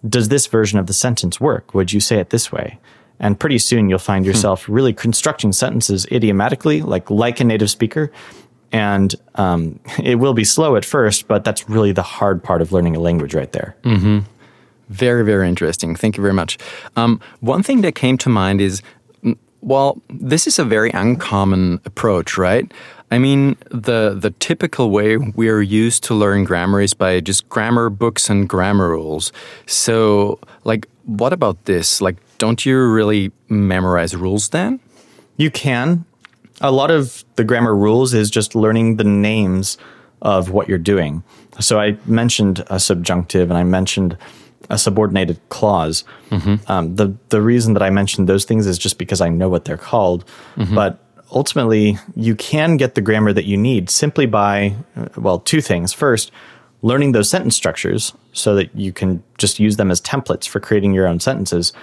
does 0.09 0.27
this 0.27 0.47
version 0.47 0.79
of 0.79 0.87
the 0.87 0.93
sentence 0.93 1.39
work? 1.39 1.73
Would 1.73 1.93
you 1.93 1.99
say 1.99 2.17
it 2.17 2.31
this 2.31 2.51
way? 2.51 2.79
And 3.23 3.39
pretty 3.39 3.57
soon 3.57 3.89
you'll 3.89 3.99
find 3.99 4.25
hmm. 4.25 4.29
yourself 4.29 4.65
hmm. 4.65 4.73
really 4.73 4.93
constructing 4.93 5.53
sentences 5.53 6.05
idiomatically, 6.11 6.81
like 6.81 7.09
like 7.09 7.39
a 7.39 7.43
native 7.43 7.71
speaker. 7.71 8.11
And 8.71 9.15
um, 9.35 9.79
it 10.03 10.15
will 10.15 10.33
be 10.33 10.43
slow 10.43 10.75
at 10.75 10.85
first, 10.85 11.27
but 11.27 11.43
that's 11.43 11.67
really 11.69 11.93
the 11.93 12.03
hard 12.03 12.43
part 12.43 12.61
of 12.61 12.71
learning 12.71 12.95
a 12.95 12.99
language 12.99 13.33
right 13.33 13.51
there. 13.51 13.75
Mm-hmm. 13.83 14.19
Very, 14.89 15.23
very 15.23 15.47
interesting. 15.47 15.95
Thank 15.95 16.17
you 16.17 16.21
very 16.21 16.33
much. 16.33 16.57
Um, 16.97 17.21
one 17.39 17.63
thing 17.63 17.81
that 17.81 17.95
came 17.95 18.17
to 18.19 18.29
mind 18.29 18.61
is 18.61 18.81
well, 19.63 20.01
this 20.09 20.45
is 20.45 20.59
a 20.59 20.65
very 20.65 20.91
uncommon 20.91 21.79
approach, 21.85 22.37
right? 22.37 22.69
I 23.11 23.17
mean, 23.17 23.55
the 23.69 24.15
the 24.19 24.31
typical 24.39 24.89
way 24.89 25.17
we're 25.17 25.61
used 25.61 26.03
to 26.05 26.13
learn 26.13 26.43
grammar 26.43 26.81
is 26.81 26.93
by 26.93 27.21
just 27.21 27.47
grammar 27.47 27.89
books 27.89 28.29
and 28.29 28.49
grammar 28.49 28.89
rules. 28.89 29.31
So, 29.65 30.39
like, 30.65 30.87
what 31.05 31.33
about 31.33 31.65
this? 31.65 32.01
Like, 32.01 32.17
don't 32.37 32.65
you 32.65 32.77
really 32.77 33.31
memorize 33.49 34.15
rules 34.15 34.49
then? 34.49 34.79
You 35.37 35.51
can. 35.51 36.05
A 36.61 36.71
lot 36.71 36.91
of 36.91 37.23
the 37.35 37.43
grammar 37.43 37.75
rules 37.75 38.13
is 38.13 38.29
just 38.29 38.55
learning 38.55 38.97
the 38.97 39.03
names 39.03 39.77
of 40.21 40.51
what 40.51 40.69
you're 40.69 40.77
doing. 40.77 41.23
So 41.59 41.79
I 41.79 41.97
mentioned 42.05 42.63
a 42.67 42.79
subjunctive 42.79 43.49
and 43.49 43.57
I 43.57 43.63
mentioned 43.63 44.17
a 44.69 44.77
subordinated 44.77 45.39
clause. 45.49 46.03
Mm-hmm. 46.29 46.71
Um, 46.71 46.95
the 46.95 47.15
the 47.29 47.41
reason 47.41 47.73
that 47.73 47.83
I 47.83 47.89
mentioned 47.89 48.29
those 48.29 48.45
things 48.45 48.65
is 48.65 48.77
just 48.77 48.97
because 48.97 49.19
I 49.21 49.29
know 49.29 49.49
what 49.49 49.65
they're 49.65 49.77
called. 49.77 50.25
Mm-hmm. 50.55 50.73
But 50.73 50.99
ultimately, 51.31 51.97
you 52.15 52.35
can 52.35 52.77
get 52.77 52.95
the 52.95 53.01
grammar 53.01 53.33
that 53.33 53.45
you 53.45 53.57
need 53.57 53.89
simply 53.89 54.25
by, 54.25 54.75
well, 55.17 55.39
two 55.39 55.61
things. 55.61 55.91
First, 55.91 56.31
learning 56.83 57.13
those 57.13 57.29
sentence 57.29 57.55
structures 57.55 58.13
so 58.33 58.53
that 58.53 58.73
you 58.75 58.93
can 58.93 59.23
just 59.37 59.59
use 59.59 59.77
them 59.77 59.89
as 59.89 59.99
templates 59.99 60.47
for 60.47 60.59
creating 60.59 60.93
your 60.93 61.07
own 61.07 61.19
sentences. 61.19 61.73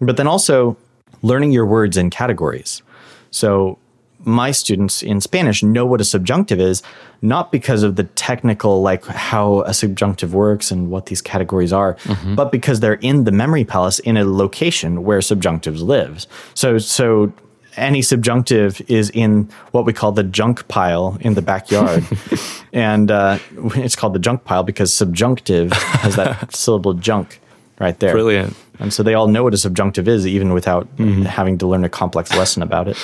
But 0.00 0.16
then 0.18 0.26
also 0.26 0.76
learning 1.22 1.52
your 1.52 1.64
words 1.64 1.96
in 1.96 2.10
categories. 2.10 2.82
So 3.30 3.78
my 4.24 4.50
students 4.50 5.02
in 5.02 5.20
Spanish 5.20 5.62
know 5.62 5.86
what 5.86 6.00
a 6.00 6.04
subjunctive 6.04 6.60
is, 6.60 6.82
not 7.22 7.52
because 7.52 7.82
of 7.84 7.96
the 7.96 8.04
technical, 8.04 8.82
like 8.82 9.04
how 9.06 9.62
a 9.62 9.72
subjunctive 9.72 10.34
works 10.34 10.70
and 10.70 10.90
what 10.90 11.06
these 11.06 11.22
categories 11.22 11.72
are, 11.72 11.94
mm-hmm. 11.94 12.34
but 12.34 12.50
because 12.50 12.80
they're 12.80 12.94
in 12.94 13.24
the 13.24 13.32
memory 13.32 13.64
palace 13.64 14.00
in 14.00 14.16
a 14.16 14.24
location 14.24 15.04
where 15.04 15.20
subjunctives 15.20 15.82
live. 15.82 16.26
So, 16.54 16.78
so 16.78 17.32
any 17.78 18.02
subjunctive 18.02 18.80
is 18.88 19.10
in 19.10 19.48
what 19.72 19.84
we 19.84 19.92
call 19.92 20.12
the 20.12 20.22
junk 20.22 20.66
pile 20.68 21.16
in 21.20 21.34
the 21.34 21.42
backyard. 21.42 22.04
and 22.72 23.10
uh, 23.10 23.38
it's 23.74 23.96
called 23.96 24.14
the 24.14 24.18
junk 24.18 24.44
pile 24.44 24.62
because 24.62 24.92
subjunctive 24.92 25.72
has 25.72 26.16
that 26.16 26.54
syllable 26.54 26.94
junk 26.94 27.40
right 27.78 27.98
there. 28.00 28.12
Brilliant. 28.12 28.56
And 28.78 28.92
so 28.92 29.02
they 29.02 29.14
all 29.14 29.28
know 29.28 29.42
what 29.42 29.54
a 29.54 29.58
subjunctive 29.58 30.08
is, 30.08 30.26
even 30.26 30.52
without 30.52 30.86
mm-hmm. 30.96 31.22
having 31.22 31.58
to 31.58 31.66
learn 31.66 31.84
a 31.84 31.88
complex 31.88 32.34
lesson 32.36 32.62
about 32.62 32.88
it. 32.88 32.96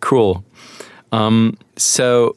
Cool. 0.00 0.44
Um, 1.10 1.56
so 1.76 2.36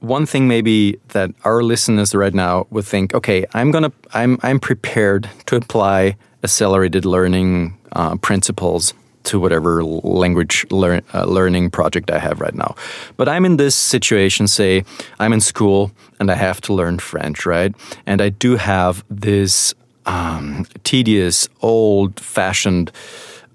one 0.00 0.26
thing 0.26 0.48
maybe 0.48 0.98
that 1.08 1.30
our 1.44 1.62
listeners 1.62 2.14
right 2.14 2.34
now 2.34 2.66
would 2.70 2.84
think, 2.84 3.14
okay, 3.14 3.46
I'm 3.54 3.70
gonna, 3.70 3.92
I'm, 4.14 4.38
I'm 4.42 4.58
prepared 4.58 5.28
to 5.46 5.56
apply 5.56 6.16
accelerated 6.42 7.04
learning 7.04 7.78
uh, 7.92 8.16
principles 8.16 8.94
to 9.24 9.40
whatever 9.40 9.84
language 9.84 10.66
lear- 10.70 11.02
uh, 11.14 11.24
learning 11.24 11.70
project 11.70 12.10
I 12.10 12.18
have 12.18 12.40
right 12.40 12.54
now. 12.54 12.74
But 13.16 13.28
I'm 13.28 13.44
in 13.44 13.56
this 13.56 13.74
situation, 13.74 14.48
say, 14.48 14.84
I'm 15.18 15.32
in 15.32 15.40
school 15.40 15.92
and 16.20 16.30
I 16.30 16.34
have 16.34 16.60
to 16.62 16.74
learn 16.74 16.98
French, 16.98 17.46
right? 17.46 17.74
And 18.06 18.20
I 18.20 18.28
do 18.28 18.56
have 18.56 19.04
this 19.10 19.74
um, 20.06 20.66
tedious, 20.84 21.48
old 21.60 22.18
fashioned 22.20 22.90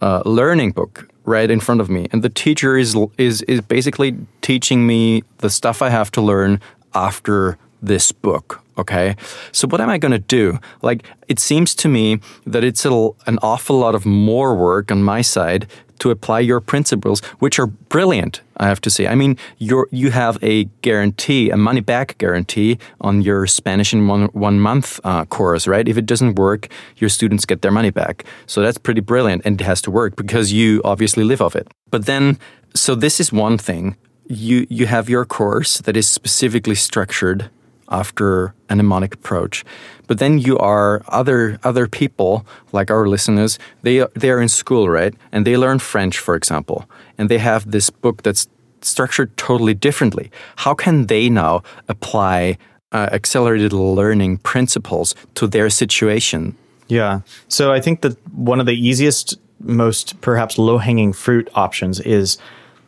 uh, 0.02 0.22
learning 0.26 0.72
book 0.72 1.08
right 1.26 1.52
in 1.52 1.60
front 1.60 1.82
of 1.82 1.90
me. 1.90 2.08
And 2.12 2.24
the 2.24 2.30
teacher 2.30 2.78
is, 2.78 2.96
is, 3.18 3.42
is 3.44 3.62
basically 3.62 4.18
teaching 4.42 4.88
me 4.88 5.24
the 5.40 5.50
stuff 5.50 5.82
I 5.82 5.90
have 5.90 6.10
to 6.12 6.22
learn 6.22 6.62
after 6.94 7.58
this 7.82 8.12
book 8.12 8.64
Okay. 8.78 9.16
So 9.52 9.68
what 9.68 9.82
am 9.82 9.90
I 9.90 9.98
going 9.98 10.12
to 10.12 10.20
do? 10.20 10.60
Like, 10.82 11.08
it 11.28 11.40
seems 11.40 11.74
to 11.76 11.88
me 11.88 12.20
that 12.46 12.64
it's 12.64 12.86
a, 12.86 13.10
an 13.26 13.40
awful 13.42 13.78
lot 13.78 13.96
of 13.96 14.06
more 14.06 14.56
work 14.56 14.92
on 14.92 15.04
my 15.04 15.22
side 15.22 15.68
to 16.00 16.12
apply 16.12 16.40
your 16.40 16.60
principles, 16.60 17.22
which 17.40 17.60
are 17.60 17.68
brilliant, 17.68 18.42
I 18.58 18.68
have 18.68 18.80
to 18.82 18.90
say. 18.90 19.08
I 19.08 19.16
mean, 19.16 19.38
you 19.58 19.86
you 19.92 20.12
have 20.12 20.38
a 20.44 20.66
guarantee, 20.82 21.50
a 21.50 21.58
money 21.58 21.82
back 21.82 22.18
guarantee 22.18 22.78
on 23.02 23.22
your 23.22 23.48
Spanish 23.48 23.94
in 23.94 24.08
one, 24.08 24.26
one 24.34 24.60
month 24.60 25.00
uh, 25.04 25.26
course, 25.26 25.68
right? 25.68 25.88
If 25.88 25.98
it 25.98 26.06
doesn't 26.06 26.36
work, 26.36 26.68
your 26.98 27.10
students 27.10 27.46
get 27.46 27.62
their 27.62 27.72
money 27.72 27.90
back. 27.90 28.26
So 28.46 28.62
that's 28.62 28.78
pretty 28.78 29.02
brilliant 29.02 29.42
and 29.46 29.60
it 29.60 29.64
has 29.64 29.82
to 29.84 29.92
work 29.92 30.16
because 30.16 30.54
you 30.54 30.82
obviously 30.84 31.24
live 31.24 31.42
off 31.42 31.56
it. 31.56 31.68
But 31.90 32.06
then, 32.06 32.38
so 32.76 32.96
this 32.96 33.20
is 33.20 33.32
one 33.32 33.58
thing. 33.58 33.96
You, 34.30 34.68
you 34.70 34.88
have 34.88 35.10
your 35.10 35.26
course 35.26 35.80
that 35.80 35.96
is 35.96 36.08
specifically 36.08 36.76
structured 36.76 37.50
after 37.90 38.54
a 38.70 38.76
mnemonic 38.76 39.14
approach. 39.14 39.64
But 40.08 40.20
then 40.20 40.40
you 40.40 40.58
are 40.58 41.02
other 41.08 41.60
other 41.64 41.88
people 41.88 42.46
like 42.72 42.92
our 42.92 43.08
listeners. 43.08 43.60
They 43.82 44.06
they 44.14 44.30
are 44.30 44.42
in 44.42 44.50
school, 44.50 44.90
right? 44.90 45.14
And 45.32 45.46
they 45.46 45.58
learn 45.58 45.80
French, 45.80 46.18
for 46.20 46.36
example, 46.36 46.90
and 47.18 47.30
they 47.30 47.40
have 47.40 47.72
this 47.72 47.90
book 47.90 48.24
that's 48.24 48.48
structured 48.82 49.36
totally 49.38 49.74
differently. 49.74 50.32
How 50.58 50.74
can 50.74 51.08
they 51.08 51.30
now 51.30 51.64
apply 51.88 52.58
uh, 52.92 53.10
accelerated 53.12 53.74
learning 53.74 54.38
principles 54.40 55.16
to 55.36 55.48
their 55.48 55.70
situation? 55.70 56.56
Yeah. 56.88 57.22
So 57.48 57.72
I 57.74 57.82
think 57.82 58.02
that 58.02 58.18
one 58.34 58.60
of 58.60 58.66
the 58.66 58.76
easiest, 58.76 59.38
most 59.60 60.22
perhaps 60.22 60.58
low 60.58 60.78
hanging 60.78 61.14
fruit 61.14 61.50
options 61.54 62.00
is 62.00 62.38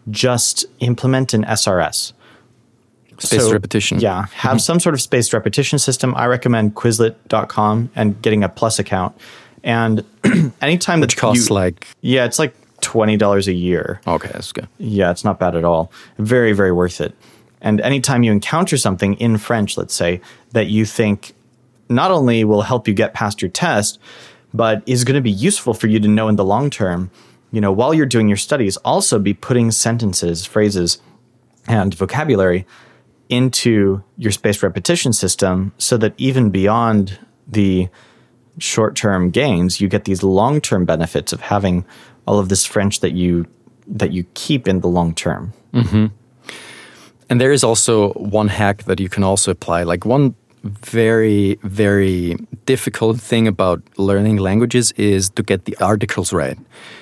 just 0.10 0.66
implement 0.80 1.34
an 1.34 1.44
SRS. 1.44 2.14
Spaced 3.20 3.46
so, 3.46 3.52
repetition. 3.52 4.00
Yeah. 4.00 4.26
Have 4.28 4.52
mm-hmm. 4.52 4.58
some 4.60 4.80
sort 4.80 4.96
of 4.96 5.02
spaced 5.02 5.34
repetition 5.34 5.80
system. 5.80 6.16
I 6.16 6.26
recommend 6.26 6.76
Quizlet.com 6.76 7.92
and 7.96 8.22
getting 8.22 8.44
a 8.44 8.50
plus 8.50 8.80
account. 8.80 9.16
And 9.64 10.06
anytime 10.62 11.02
Which 11.02 11.16
that 11.16 11.22
costs 11.22 11.50
you, 11.50 11.56
like 11.56 11.88
Yeah, 12.02 12.26
it's 12.26 12.40
like 12.40 12.54
twenty 12.82 13.18
dollars 13.18 13.48
a 13.48 13.54
year. 13.54 14.00
Okay, 14.08 14.30
that's 14.32 14.52
good. 14.52 14.68
Yeah, 14.78 15.12
it's 15.12 15.24
not 15.24 15.40
bad 15.40 15.56
at 15.56 15.66
all. 15.66 15.92
Very, 16.18 16.54
very 16.54 16.72
worth 16.72 17.02
it. 17.02 17.14
And 17.62 17.82
anytime 17.82 18.24
you 18.24 18.32
encounter 18.32 18.78
something 18.78 19.16
in 19.16 19.38
French, 19.38 19.78
let's 19.78 19.94
say, 19.94 20.22
that 20.52 20.68
you 20.68 20.86
think 20.86 21.34
not 21.90 22.12
only 22.12 22.44
will 22.44 22.62
help 22.62 22.88
you 22.88 22.94
get 22.94 23.14
past 23.14 23.42
your 23.42 23.52
test, 23.52 24.00
but 24.54 24.82
is 24.86 25.04
going 25.04 25.16
to 25.16 25.22
be 25.22 25.32
useful 25.32 25.74
for 25.74 25.88
you 25.88 26.00
to 26.00 26.08
know 26.08 26.28
in 26.28 26.36
the 26.36 26.46
long 26.46 26.70
term, 26.70 27.12
you 27.52 27.60
know, 27.60 27.72
while 27.72 27.94
you're 27.94 28.06
doing 28.06 28.28
your 28.28 28.38
studies, 28.38 28.78
also 28.78 29.20
be 29.20 29.34
putting 29.34 29.72
sentences, 29.72 30.46
phrases, 30.46 31.02
and 31.68 31.94
vocabulary 31.94 32.66
into 33.30 34.04
your 34.18 34.32
spaced 34.32 34.64
repetition 34.64 35.14
system 35.14 35.72
so 35.78 35.98
that 35.98 36.14
even 36.18 36.50
beyond 36.50 37.20
the 37.48 37.88
short 38.58 38.96
term 38.96 39.30
gains, 39.30 39.80
you 39.80 39.88
get 39.88 40.06
these 40.06 40.24
long 40.24 40.60
term 40.60 40.86
benefits 40.86 41.32
of 41.32 41.42
having 41.42 41.86
all 42.26 42.40
of 42.40 42.50
this 42.50 42.66
French 42.66 43.00
that 43.00 43.14
you 43.14 43.46
that 43.88 44.12
you 44.12 44.26
keep 44.34 44.68
in 44.68 44.82
the 44.82 44.88
long 44.88 45.14
term. 45.14 45.54
Mm-hmm. 45.74 46.08
And 47.30 47.40
there 47.40 47.52
is 47.52 47.64
also 47.64 48.14
one 48.14 48.48
hack 48.48 48.84
that 48.84 49.00
you 49.00 49.10
can 49.10 49.24
also 49.24 49.52
apply. 49.52 49.84
Like 49.84 50.06
one 50.06 50.36
very, 50.64 51.58
very 51.64 52.36
difficult 52.66 53.20
thing 53.20 53.48
about 53.48 53.82
learning 53.98 54.38
languages 54.38 54.92
is 54.94 55.30
to 55.32 55.44
get 55.44 55.66
the 55.66 55.78
articles 55.78 56.34
right. 56.34 56.58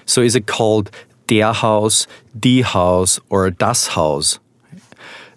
So 0.05 0.21
is 0.21 0.35
it 0.35 0.45
called 0.45 0.91
der 1.27 1.53
Haus, 1.53 2.07
die 2.39 2.61
Haus, 2.61 3.19
or 3.29 3.49
das 3.49 3.87
Haus? 3.87 4.39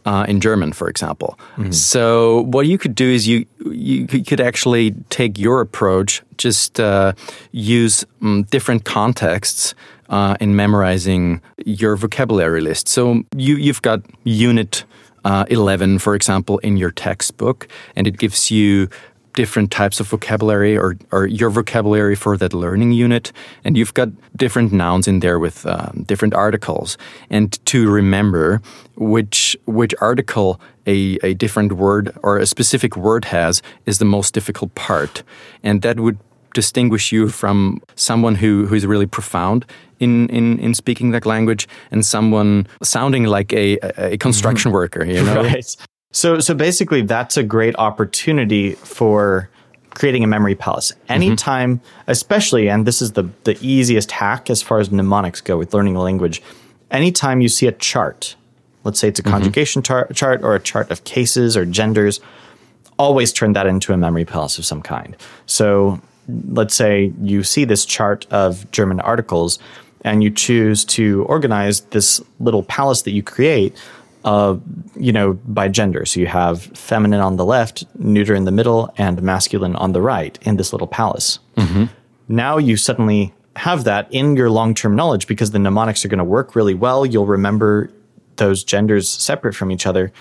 Uh, 0.06 0.24
in 0.26 0.40
German, 0.40 0.72
for 0.72 0.88
example. 0.88 1.38
Mm-hmm. 1.56 1.72
So 1.72 2.44
what 2.44 2.66
you 2.66 2.78
could 2.78 2.94
do 2.94 3.04
is 3.04 3.28
you 3.28 3.44
you 3.66 4.06
could 4.06 4.40
actually 4.40 4.92
take 5.10 5.38
your 5.38 5.60
approach, 5.60 6.22
just 6.38 6.80
uh, 6.80 7.12
use 7.52 8.06
um, 8.22 8.44
different 8.44 8.84
contexts 8.84 9.74
uh, 10.08 10.36
in 10.40 10.56
memorizing 10.56 11.42
your 11.66 11.96
vocabulary 11.96 12.62
list. 12.62 12.88
So 12.88 13.24
you 13.36 13.56
you've 13.56 13.82
got 13.82 14.00
unit 14.24 14.84
uh, 15.24 15.44
11, 15.48 15.98
for 15.98 16.14
example, 16.14 16.58
in 16.58 16.76
your 16.76 16.90
textbook, 16.90 17.68
and 17.94 18.06
it 18.06 18.18
gives 18.18 18.50
you 18.50 18.88
different 19.34 19.70
types 19.70 20.00
of 20.00 20.08
vocabulary 20.08 20.76
or, 20.76 20.96
or 21.12 21.26
your 21.26 21.50
vocabulary 21.50 22.14
for 22.14 22.36
that 22.36 22.52
learning 22.52 22.92
unit. 22.92 23.32
And 23.64 23.76
you've 23.76 23.94
got 23.94 24.08
different 24.36 24.72
nouns 24.72 25.06
in 25.06 25.20
there 25.20 25.38
with 25.38 25.66
um, 25.66 26.04
different 26.06 26.34
articles. 26.34 26.98
And 27.30 27.64
to 27.66 27.90
remember 27.90 28.60
which, 28.96 29.56
which 29.66 29.94
article 30.00 30.60
a, 30.86 31.18
a 31.22 31.34
different 31.34 31.72
word 31.72 32.16
or 32.22 32.38
a 32.38 32.46
specific 32.46 32.96
word 32.96 33.26
has 33.26 33.62
is 33.86 33.98
the 33.98 34.04
most 34.04 34.34
difficult 34.34 34.74
part. 34.74 35.22
And 35.62 35.82
that 35.82 36.00
would 36.00 36.18
distinguish 36.54 37.12
you 37.12 37.28
from 37.28 37.80
someone 37.94 38.34
who, 38.34 38.66
who 38.66 38.74
is 38.74 38.86
really 38.86 39.06
profound 39.06 39.64
in, 40.00 40.28
in, 40.30 40.58
in 40.58 40.74
speaking 40.74 41.12
that 41.12 41.26
language 41.26 41.68
and 41.90 42.04
someone 42.04 42.66
sounding 42.82 43.24
like 43.24 43.52
a, 43.52 43.78
a 43.96 44.18
construction 44.18 44.70
mm-hmm. 44.70 44.76
worker, 44.76 45.04
you 45.04 45.22
know? 45.22 45.42
Right. 45.50 45.76
So, 46.12 46.40
so 46.40 46.54
basically, 46.54 47.02
that's 47.02 47.36
a 47.36 47.42
great 47.42 47.76
opportunity 47.76 48.72
for 48.72 49.48
creating 49.90 50.24
a 50.24 50.26
memory 50.26 50.54
palace. 50.54 50.92
Mm-hmm. 50.92 51.12
Anytime, 51.12 51.78
mm-hmm. 51.78 52.10
especially, 52.10 52.68
and 52.68 52.86
this 52.86 53.00
is 53.00 53.12
the, 53.12 53.28
the 53.44 53.56
easiest 53.60 54.10
hack 54.10 54.50
as 54.50 54.62
far 54.62 54.80
as 54.80 54.90
mnemonics 54.90 55.40
go 55.40 55.56
with 55.56 55.72
learning 55.72 55.96
a 55.96 56.02
language, 56.02 56.42
anytime 56.90 57.40
you 57.40 57.48
see 57.48 57.66
a 57.66 57.72
chart, 57.72 58.34
let's 58.84 58.98
say 58.98 59.08
it's 59.08 59.20
a 59.20 59.22
mm-hmm. 59.22 59.32
conjugation 59.32 59.82
tar- 59.82 60.08
chart 60.12 60.42
or 60.42 60.54
a 60.54 60.60
chart 60.60 60.90
of 60.90 61.04
cases 61.04 61.56
or 61.56 61.64
genders, 61.64 62.20
always 62.98 63.32
turn 63.32 63.52
that 63.52 63.66
into 63.66 63.92
a 63.92 63.96
memory 63.96 64.24
palace 64.24 64.58
of 64.58 64.64
some 64.64 64.82
kind. 64.82 65.16
So, 65.46 66.00
let's 66.48 66.74
say 66.74 67.12
you 67.20 67.42
see 67.42 67.64
this 67.64 67.84
chart 67.84 68.26
of 68.30 68.70
German 68.70 69.00
articles 69.00 69.58
and 70.02 70.22
you 70.22 70.30
choose 70.30 70.84
to 70.84 71.24
organize 71.24 71.80
this 71.82 72.20
little 72.38 72.62
palace 72.62 73.02
that 73.02 73.10
you 73.10 73.22
create 73.22 73.76
uh, 74.24 74.56
you 74.96 75.12
know, 75.12 75.34
by 75.44 75.68
gender. 75.68 76.04
So 76.04 76.20
you 76.20 76.26
have 76.26 76.62
feminine 76.62 77.20
on 77.20 77.36
the 77.36 77.44
left, 77.44 77.84
neuter 77.98 78.34
in 78.34 78.44
the 78.44 78.52
middle, 78.52 78.92
and 78.96 79.22
masculine 79.22 79.76
on 79.76 79.92
the 79.92 80.02
right 80.02 80.38
in 80.42 80.56
this 80.56 80.72
little 80.72 80.88
palace. 80.88 81.38
Mm-hmm. 81.56 81.84
Now 82.28 82.58
you 82.58 82.76
suddenly 82.76 83.32
have 83.56 83.84
that 83.84 84.12
in 84.12 84.36
your 84.36 84.50
long 84.50 84.74
term 84.74 84.94
knowledge 84.94 85.26
because 85.26 85.50
the 85.50 85.58
mnemonics 85.58 86.04
are 86.04 86.08
going 86.08 86.18
to 86.18 86.24
work 86.24 86.54
really 86.54 86.74
well. 86.74 87.04
You'll 87.04 87.26
remember 87.26 87.90
those 88.36 88.64
genders 88.64 89.08
separate 89.08 89.54
from 89.54 89.70
each 89.70 89.86
other. 89.86 90.12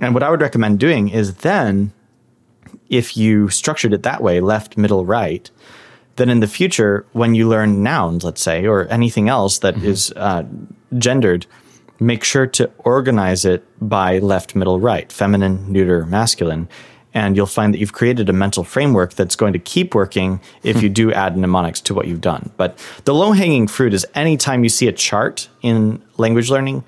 And 0.00 0.12
what 0.14 0.22
I 0.22 0.30
would 0.30 0.40
recommend 0.40 0.80
doing 0.80 1.08
is 1.08 1.36
then, 1.36 1.92
if 2.88 3.16
you 3.16 3.48
structured 3.48 3.92
it 3.92 4.02
that 4.02 4.22
way, 4.22 4.40
left, 4.40 4.76
middle, 4.76 5.06
right, 5.06 5.50
then 6.16 6.28
in 6.28 6.40
the 6.40 6.46
future, 6.46 7.06
when 7.12 7.34
you 7.34 7.48
learn 7.48 7.82
nouns, 7.82 8.24
let's 8.24 8.42
say, 8.42 8.66
or 8.66 8.86
anything 8.88 9.28
else 9.28 9.58
that 9.60 9.74
mm-hmm. 9.74 9.86
is 9.86 10.12
uh, 10.16 10.44
gendered, 10.98 11.46
make 12.00 12.24
sure 12.24 12.46
to 12.46 12.70
organize 12.78 13.44
it 13.44 13.64
by 13.80 14.18
left, 14.18 14.54
middle, 14.54 14.80
right, 14.80 15.10
feminine, 15.10 15.70
neuter, 15.70 16.06
masculine. 16.06 16.68
And 17.12 17.36
you'll 17.36 17.46
find 17.46 17.72
that 17.72 17.78
you've 17.78 17.92
created 17.92 18.28
a 18.28 18.32
mental 18.32 18.64
framework 18.64 19.14
that's 19.14 19.36
going 19.36 19.52
to 19.52 19.58
keep 19.58 19.94
working 19.94 20.40
if 20.64 20.82
you 20.82 20.88
do 21.00 21.12
add 21.12 21.36
mnemonics 21.36 21.80
to 21.82 21.94
what 21.94 22.08
you've 22.08 22.20
done. 22.20 22.50
But 22.56 22.76
the 23.04 23.14
low 23.14 23.32
hanging 23.32 23.68
fruit 23.68 23.94
is 23.94 24.04
anytime 24.14 24.64
you 24.64 24.68
see 24.68 24.88
a 24.88 24.92
chart 24.92 25.48
in 25.62 26.02
language 26.16 26.50
learning, 26.50 26.82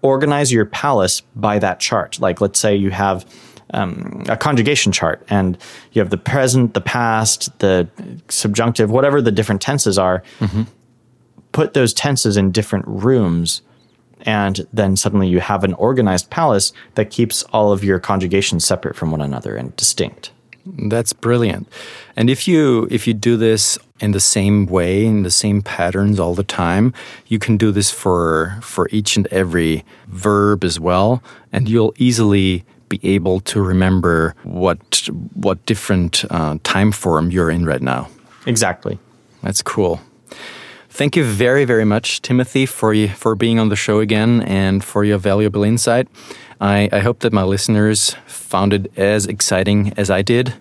organize 0.00 0.52
your 0.52 0.66
palace 0.66 1.20
by 1.34 1.58
that 1.58 1.80
chart. 1.80 2.20
Like, 2.20 2.40
let's 2.40 2.60
say 2.60 2.76
you 2.76 2.90
have 2.90 3.26
um, 3.74 4.24
a 4.28 4.36
conjugation 4.36 4.92
chart 4.92 5.24
and 5.28 5.58
you 5.92 6.00
have 6.00 6.10
the 6.10 6.18
present, 6.18 6.74
the 6.74 6.80
past, 6.80 7.58
the 7.58 7.88
subjunctive, 8.28 8.90
whatever 8.90 9.20
the 9.20 9.32
different 9.32 9.60
tenses 9.60 9.98
are. 9.98 10.22
Mm-hmm. 10.38 10.62
Put 11.52 11.74
those 11.74 11.92
tenses 11.92 12.36
in 12.36 12.50
different 12.52 12.86
rooms 12.86 13.62
and 14.22 14.66
then 14.72 14.96
suddenly 14.96 15.28
you 15.28 15.40
have 15.40 15.64
an 15.64 15.74
organized 15.74 16.30
palace 16.30 16.72
that 16.94 17.10
keeps 17.10 17.42
all 17.44 17.72
of 17.72 17.84
your 17.84 17.98
conjugations 17.98 18.64
separate 18.64 18.96
from 18.96 19.10
one 19.10 19.20
another 19.20 19.56
and 19.56 19.74
distinct. 19.76 20.30
That's 20.64 21.12
brilliant. 21.12 21.68
And 22.16 22.30
if 22.30 22.46
you 22.46 22.86
if 22.90 23.06
you 23.06 23.14
do 23.14 23.36
this 23.36 23.78
in 24.00 24.12
the 24.12 24.20
same 24.20 24.66
way, 24.66 25.04
in 25.04 25.22
the 25.22 25.30
same 25.30 25.60
patterns 25.60 26.20
all 26.20 26.34
the 26.34 26.44
time, 26.44 26.92
you 27.26 27.38
can 27.38 27.56
do 27.56 27.72
this 27.72 27.90
for 27.90 28.58
for 28.62 28.88
each 28.92 29.16
and 29.16 29.26
every 29.28 29.84
verb 30.06 30.62
as 30.62 30.78
well, 30.78 31.22
and 31.52 31.68
you'll 31.68 31.94
easily 31.98 32.64
be 32.88 33.00
able 33.02 33.40
to 33.40 33.60
remember 33.60 34.34
what 34.44 35.08
what 35.34 35.64
different 35.66 36.24
uh, 36.30 36.58
time 36.62 36.92
form 36.92 37.30
you're 37.30 37.50
in 37.50 37.64
right 37.66 37.82
now. 37.82 38.08
Exactly. 38.46 38.98
That's 39.42 39.62
cool. 39.62 40.00
Thank 40.92 41.16
you 41.16 41.24
very, 41.24 41.64
very 41.64 41.86
much, 41.86 42.20
Timothy, 42.20 42.66
for 42.66 42.92
you, 42.92 43.08
for 43.08 43.34
being 43.34 43.58
on 43.58 43.70
the 43.70 43.76
show 43.76 44.00
again 44.00 44.42
and 44.42 44.84
for 44.84 45.04
your 45.04 45.16
valuable 45.16 45.64
insight. 45.64 46.06
I, 46.60 46.90
I 46.92 46.98
hope 46.98 47.20
that 47.20 47.32
my 47.32 47.44
listeners 47.44 48.14
found 48.26 48.74
it 48.74 48.92
as 48.98 49.24
exciting 49.24 49.94
as 49.96 50.10
I 50.10 50.20
did. 50.20 50.52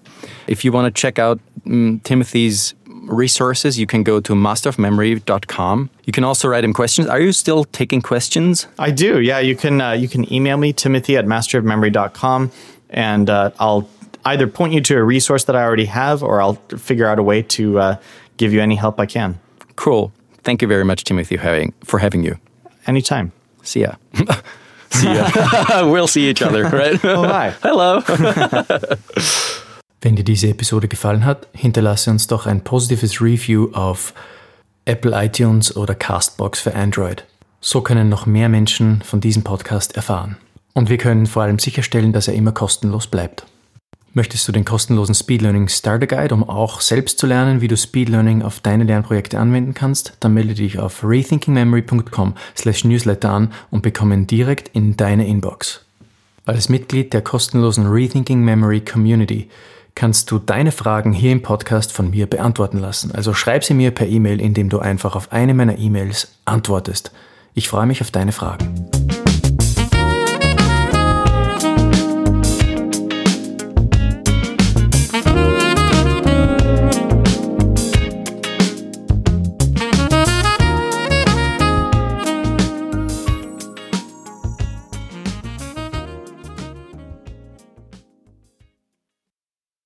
If 0.48 0.64
you 0.64 0.72
want 0.72 0.86
to 0.86 1.02
check 1.02 1.20
out 1.20 1.42
um, 1.66 2.00
Timothy's 2.06 2.74
resources, 2.88 3.78
you 3.78 3.86
can 3.86 4.04
go 4.04 4.22
to 4.22 4.34
masterofmemory.com. 4.34 5.90
You 6.06 6.14
can 6.14 6.24
also 6.24 6.48
write 6.48 6.64
him 6.64 6.74
questions. 6.74 7.10
Are 7.10 7.20
you 7.20 7.34
still 7.34 7.66
taking 7.66 8.02
questions? 8.02 8.68
I 8.80 8.92
do. 8.92 9.20
Yeah, 9.20 9.40
you 9.40 9.58
can 9.58 9.82
uh, 9.82 9.92
you 9.92 10.08
can 10.08 10.32
email 10.34 10.56
me 10.56 10.72
timothy 10.72 11.18
at 11.18 11.26
masterofmemory.com 11.26 12.52
and 12.90 13.30
uh, 13.30 13.52
I'll 13.60 13.90
either 14.24 14.48
point 14.48 14.72
you 14.72 14.80
to 14.80 14.98
a 14.98 15.04
resource 15.04 15.44
that 15.44 15.58
I 15.58 15.64
already 15.64 15.86
have 15.88 16.24
or 16.24 16.42
I'll 16.42 16.56
figure 16.78 17.06
out 17.06 17.20
a 17.20 17.24
way 17.24 17.42
to 17.42 17.80
uh, 17.80 17.96
give 18.38 18.54
you 18.54 18.62
any 18.62 18.76
help 18.76 18.98
I 18.98 19.08
can. 19.08 19.38
Cool. 19.76 20.14
Thank 20.44 20.62
you 20.62 20.68
very 20.68 20.84
much, 20.84 21.04
Timothy, 21.04 21.38
having, 21.38 21.74
for 21.84 22.00
having 22.00 22.24
you. 22.24 22.38
Anytime. 22.88 23.32
See 23.64 23.82
ya. 23.82 23.96
see 24.90 25.14
ya. 25.14 25.86
we'll 25.92 26.08
see 26.08 26.30
each 26.30 26.42
other, 26.42 26.64
right? 26.64 27.00
oh, 27.06 27.24
hi. 27.24 27.54
Hello. 27.62 28.02
Wenn 30.02 30.16
dir 30.16 30.24
diese 30.24 30.50
Episode 30.50 30.88
gefallen 30.88 31.26
hat, 31.26 31.48
hinterlasse 31.54 32.10
uns 32.10 32.26
doch 32.26 32.48
ein 32.48 32.64
positives 32.64 33.22
Review 33.22 33.70
auf 33.74 34.14
Apple 34.86 35.14
iTunes 35.14 35.76
oder 35.76 35.94
Castbox 35.94 36.60
für 36.60 36.74
Android. 36.74 37.24
So 37.60 37.82
können 37.82 38.10
noch 38.10 38.26
mehr 38.26 38.50
Menschen 38.50 39.04
von 39.04 39.22
diesem 39.22 39.44
Podcast 39.44 39.96
erfahren. 39.96 40.38
Und 40.74 40.90
wir 40.90 40.98
können 40.98 41.28
vor 41.28 41.44
allem 41.44 41.60
sicherstellen, 41.60 42.14
dass 42.14 42.28
er 42.28 42.34
immer 42.34 42.52
kostenlos 42.52 43.06
bleibt. 43.06 43.46
Möchtest 44.14 44.46
du 44.46 44.52
den 44.52 44.66
kostenlosen 44.66 45.16
Speed 45.16 45.42
Learning 45.42 45.70
Starter 45.70 46.06
Guide, 46.06 46.36
um 46.36 46.44
auch 46.44 46.82
selbst 46.82 47.18
zu 47.18 47.28
lernen, 47.28 47.62
wie 47.62 47.70
du 47.70 47.78
Speed 47.78 48.10
Learning 48.10 48.42
auf 48.42 48.60
deine 48.60 48.84
Lernprojekte 48.84 49.40
anwenden 49.40 49.74
kannst? 49.74 50.18
Dann 50.20 50.34
melde 50.34 50.54
dich 50.54 50.80
auf 50.80 51.06
rethinkingmemory.com/newsletter 51.06 53.30
an 53.30 53.54
und 53.70 53.84
bekomme 53.84 54.16
ihn 54.16 54.28
direkt 54.28 54.68
in 54.74 54.98
deine 54.98 55.26
Inbox. 55.26 55.86
Als 56.46 56.68
Mitglied 56.68 57.14
der 57.14 57.22
kostenlosen 57.22 57.88
Rethinking 57.88 58.42
Memory 58.42 58.82
Community 58.82 59.50
kannst 59.96 60.30
du 60.30 60.40
deine 60.40 60.74
Fragen 60.74 61.14
hier 61.14 61.32
im 61.32 61.42
Podcast 61.42 61.94
von 61.94 62.10
mir 62.10 62.28
beantworten 62.28 62.80
lassen. 62.80 63.14
Also 63.14 63.34
schreib 63.34 63.64
sie 63.64 63.76
mir 63.76 63.92
per 63.92 64.08
E-Mail, 64.08 64.42
indem 64.42 64.68
du 64.68 64.80
einfach 64.80 65.16
auf 65.16 65.32
eine 65.32 65.54
meiner 65.54 65.78
E-Mails 65.78 66.34
antwortest. 66.44 67.14
Ich 67.54 67.70
freue 67.70 67.86
mich 67.86 68.02
auf 68.02 68.12
deine 68.12 68.34
Fragen. 68.34 68.92